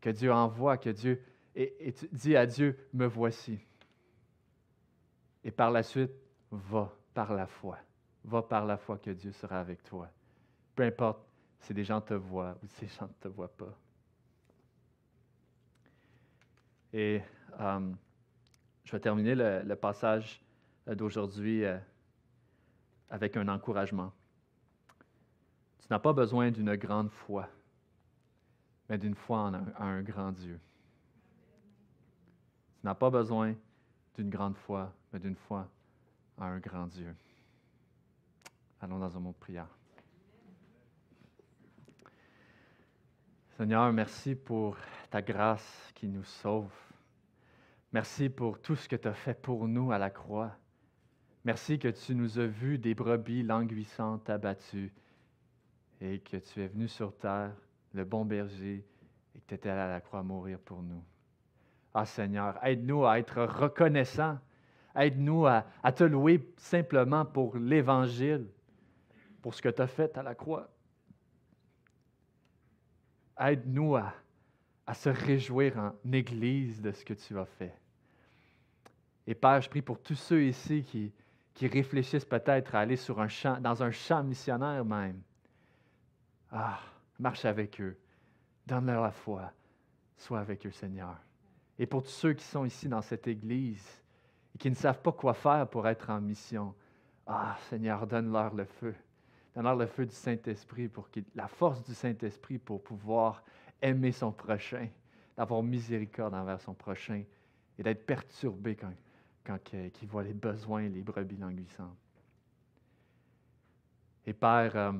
Que 0.00 0.10
Dieu 0.10 0.32
envoie, 0.32 0.78
que 0.78 0.90
Dieu. 0.90 1.20
Et, 1.60 1.92
tu 1.92 2.08
dis 2.12 2.36
à 2.36 2.46
Dieu, 2.46 2.78
me 2.92 3.06
voici. 3.06 3.58
Et 5.42 5.50
par 5.50 5.72
la 5.72 5.82
suite, 5.82 6.12
va 6.52 6.94
par 7.12 7.34
la 7.34 7.48
foi. 7.48 7.78
Va 8.24 8.42
par 8.42 8.64
la 8.64 8.76
foi 8.76 8.96
que 8.98 9.10
Dieu 9.10 9.32
sera 9.32 9.58
avec 9.58 9.82
toi. 9.82 10.08
Peu 10.76 10.84
importe 10.84 11.20
si 11.58 11.74
des 11.74 11.82
gens 11.82 12.00
te 12.00 12.14
voient 12.14 12.56
ou 12.62 12.66
si 12.68 12.82
des 12.82 12.88
gens 12.88 13.08
ne 13.08 13.12
te 13.20 13.26
voient 13.26 13.56
pas. 13.56 13.76
Et 16.92 17.20
euh, 17.58 17.92
je 18.84 18.92
vais 18.92 19.00
terminer 19.00 19.34
le, 19.34 19.74
passage 19.74 20.40
d'aujourd'hui 20.86 21.64
euh, 21.64 21.76
avec 23.10 23.36
un 23.36 23.48
encouragement. 23.48 24.12
Tu 25.80 25.88
n'as 25.90 25.98
pas 25.98 26.12
besoin 26.12 26.52
d'une 26.52 26.76
grande 26.76 27.10
foi, 27.10 27.48
mais 28.88 28.96
d'une 28.96 29.16
foi 29.16 29.40
en 29.40 29.54
un, 29.54 30.02
grand 30.02 30.30
Dieu. 30.30 30.60
Tu 32.80 32.86
n'as 32.86 32.94
pas 32.94 33.10
besoin 33.10 33.54
d'une 34.14 34.30
grande 34.30 34.56
foi, 34.56 34.92
mais 35.12 35.18
d'une 35.18 35.36
foi 35.36 35.68
en 36.36 36.44
un 36.44 36.58
grand 36.58 36.86
Dieu. 36.86 37.14
Allons 38.80 38.98
dans 38.98 39.16
un 39.16 39.20
mot 39.20 39.32
de 39.32 39.36
prière. 39.36 39.68
Seigneur, 43.56 43.92
merci 43.92 44.36
pour 44.36 44.76
ta 45.10 45.20
grâce 45.20 45.90
qui 45.96 46.06
nous 46.06 46.22
sauve. 46.22 46.72
Merci 47.92 48.28
pour 48.28 48.60
tout 48.60 48.76
ce 48.76 48.88
que 48.88 48.94
tu 48.94 49.08
as 49.08 49.14
fait 49.14 49.34
pour 49.34 49.66
nous 49.66 49.90
à 49.90 49.98
la 49.98 50.10
croix. 50.10 50.56
Merci 51.44 51.78
que 51.78 51.88
tu 51.88 52.14
nous 52.14 52.38
as 52.38 52.46
vus 52.46 52.78
des 52.78 52.94
brebis 52.94 53.42
languissantes 53.42 54.30
abattues 54.30 54.92
et 56.00 56.20
que 56.20 56.36
tu 56.36 56.60
es 56.60 56.68
venu 56.68 56.86
sur 56.86 57.16
terre, 57.16 57.56
le 57.94 58.04
bon 58.04 58.24
berger, 58.24 58.86
et 59.34 59.40
que 59.40 59.46
tu 59.46 59.54
étais 59.54 59.70
allé 59.70 59.80
à 59.80 59.88
la 59.88 60.00
croix 60.00 60.22
mourir 60.22 60.60
pour 60.60 60.82
nous. 60.82 61.02
Ah 62.00 62.04
Seigneur, 62.04 62.64
aide-nous 62.64 63.04
à 63.06 63.18
être 63.18 63.42
reconnaissants. 63.42 64.38
Aide-nous 64.94 65.46
à, 65.46 65.64
te 65.92 66.04
louer 66.04 66.48
simplement 66.56 67.24
pour 67.24 67.56
l'Évangile, 67.56 68.46
pour 69.42 69.52
ce 69.52 69.60
que 69.60 69.68
tu 69.68 69.82
as 69.82 69.88
fait 69.88 70.16
à 70.16 70.22
la 70.22 70.36
croix. 70.36 70.70
Aide-nous 73.40 73.96
à, 73.96 74.14
se 74.94 75.08
réjouir 75.08 75.76
en 75.76 76.12
Église 76.12 76.80
de 76.80 76.92
ce 76.92 77.04
que 77.04 77.14
tu 77.14 77.36
as 77.36 77.46
fait. 77.46 77.74
Et 79.26 79.34
Père, 79.34 79.60
je 79.60 79.68
prie 79.68 79.82
pour 79.82 80.00
tous 80.00 80.14
ceux 80.14 80.44
ici 80.44 80.84
qui, 80.84 81.12
qui 81.52 81.66
réfléchissent 81.66 82.24
peut-être 82.24 82.76
à 82.76 82.78
aller 82.78 82.96
sur 82.96 83.20
un 83.20 83.28
champ, 83.28 83.60
dans 83.60 83.82
un 83.82 83.90
champ 83.90 84.22
missionnaire 84.22 84.84
même. 84.84 85.20
Ah, 86.52 86.78
marche 87.18 87.44
avec 87.44 87.80
eux. 87.80 87.98
Donne-leur 88.68 89.02
la 89.02 89.10
foi. 89.10 89.50
Sois 90.16 90.38
avec 90.38 90.64
eux, 90.64 90.70
Seigneur. 90.70 91.16
Et 91.78 91.86
pour 91.86 92.02
tous 92.02 92.10
ceux 92.10 92.32
qui 92.32 92.44
sont 92.44 92.64
ici 92.64 92.88
dans 92.88 93.02
cette 93.02 93.26
Église 93.28 93.86
et 94.54 94.58
qui 94.58 94.70
ne 94.70 94.74
savent 94.74 95.00
pas 95.00 95.12
quoi 95.12 95.34
faire 95.34 95.68
pour 95.68 95.86
être 95.86 96.10
en 96.10 96.20
mission, 96.20 96.74
ah, 97.26 97.56
Seigneur, 97.68 98.06
donne-leur 98.06 98.54
le 98.54 98.64
feu. 98.64 98.94
Donne-leur 99.54 99.76
le 99.76 99.86
feu 99.86 100.06
du 100.06 100.14
Saint-Esprit, 100.14 100.88
pour 100.88 101.08
la 101.34 101.46
force 101.46 101.82
du 101.84 101.94
Saint-Esprit 101.94 102.58
pour 102.58 102.82
pouvoir 102.82 103.44
aimer 103.80 104.12
son 104.12 104.32
prochain, 104.32 104.88
d'avoir 105.36 105.62
miséricorde 105.62 106.34
envers 106.34 106.60
son 106.60 106.74
prochain 106.74 107.22
et 107.78 107.82
d'être 107.82 108.04
perturbé 108.04 108.74
quand, 108.74 108.92
quand 109.44 109.58
il 109.74 110.08
voit 110.08 110.24
les 110.24 110.34
besoins, 110.34 110.88
les 110.88 111.02
brebis 111.02 111.36
languissantes. 111.36 111.96
Et 114.26 114.32
Père, 114.32 114.76
euh, 114.76 114.92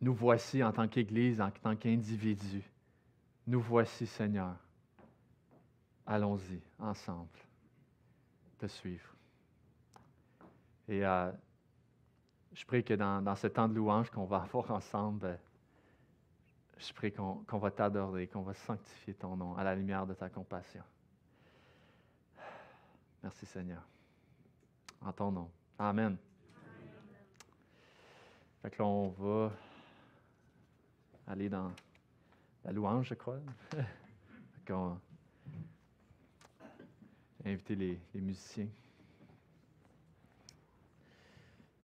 nous 0.00 0.14
voici 0.14 0.62
en 0.62 0.72
tant 0.72 0.86
qu'Église, 0.86 1.40
en 1.40 1.50
tant 1.50 1.74
qu'individus. 1.74 2.70
Nous 3.46 3.60
voici, 3.60 4.06
Seigneur. 4.06 4.56
Allons-y 6.06 6.60
ensemble, 6.78 7.38
te 8.58 8.66
suivre. 8.66 9.16
Et 10.88 11.04
euh, 11.04 11.32
je 12.52 12.64
prie 12.64 12.84
que 12.84 12.94
dans, 12.94 13.34
ce 13.34 13.48
temps 13.48 13.68
de 13.68 13.74
louange 13.74 14.10
qu'on 14.10 14.24
va 14.24 14.36
avoir 14.42 14.70
ensemble, 14.70 15.38
je 16.78 16.92
prie 16.92 17.12
qu'on 17.12 17.58
va 17.58 17.70
t'adorer, 17.70 18.28
qu'on 18.28 18.42
va 18.42 18.54
sanctifier 18.54 19.14
ton 19.14 19.36
nom 19.36 19.56
à 19.56 19.64
la 19.64 19.74
lumière 19.74 20.06
de 20.06 20.14
ta 20.14 20.28
compassion. 20.28 20.84
Merci 23.22 23.46
Seigneur. 23.46 23.82
En 25.00 25.12
ton 25.12 25.32
nom. 25.32 25.50
Amen. 25.78 26.16
Fait 28.62 28.70
que 28.70 28.78
là, 28.78 28.88
on 28.88 29.08
va 29.08 29.52
aller 31.26 31.48
dans 31.48 31.72
la 32.64 32.72
louange, 32.72 33.08
je 33.08 33.14
crois. 33.14 33.40
inviter 37.50 37.74
les, 37.76 37.98
les 38.14 38.20
musiciens. 38.20 38.68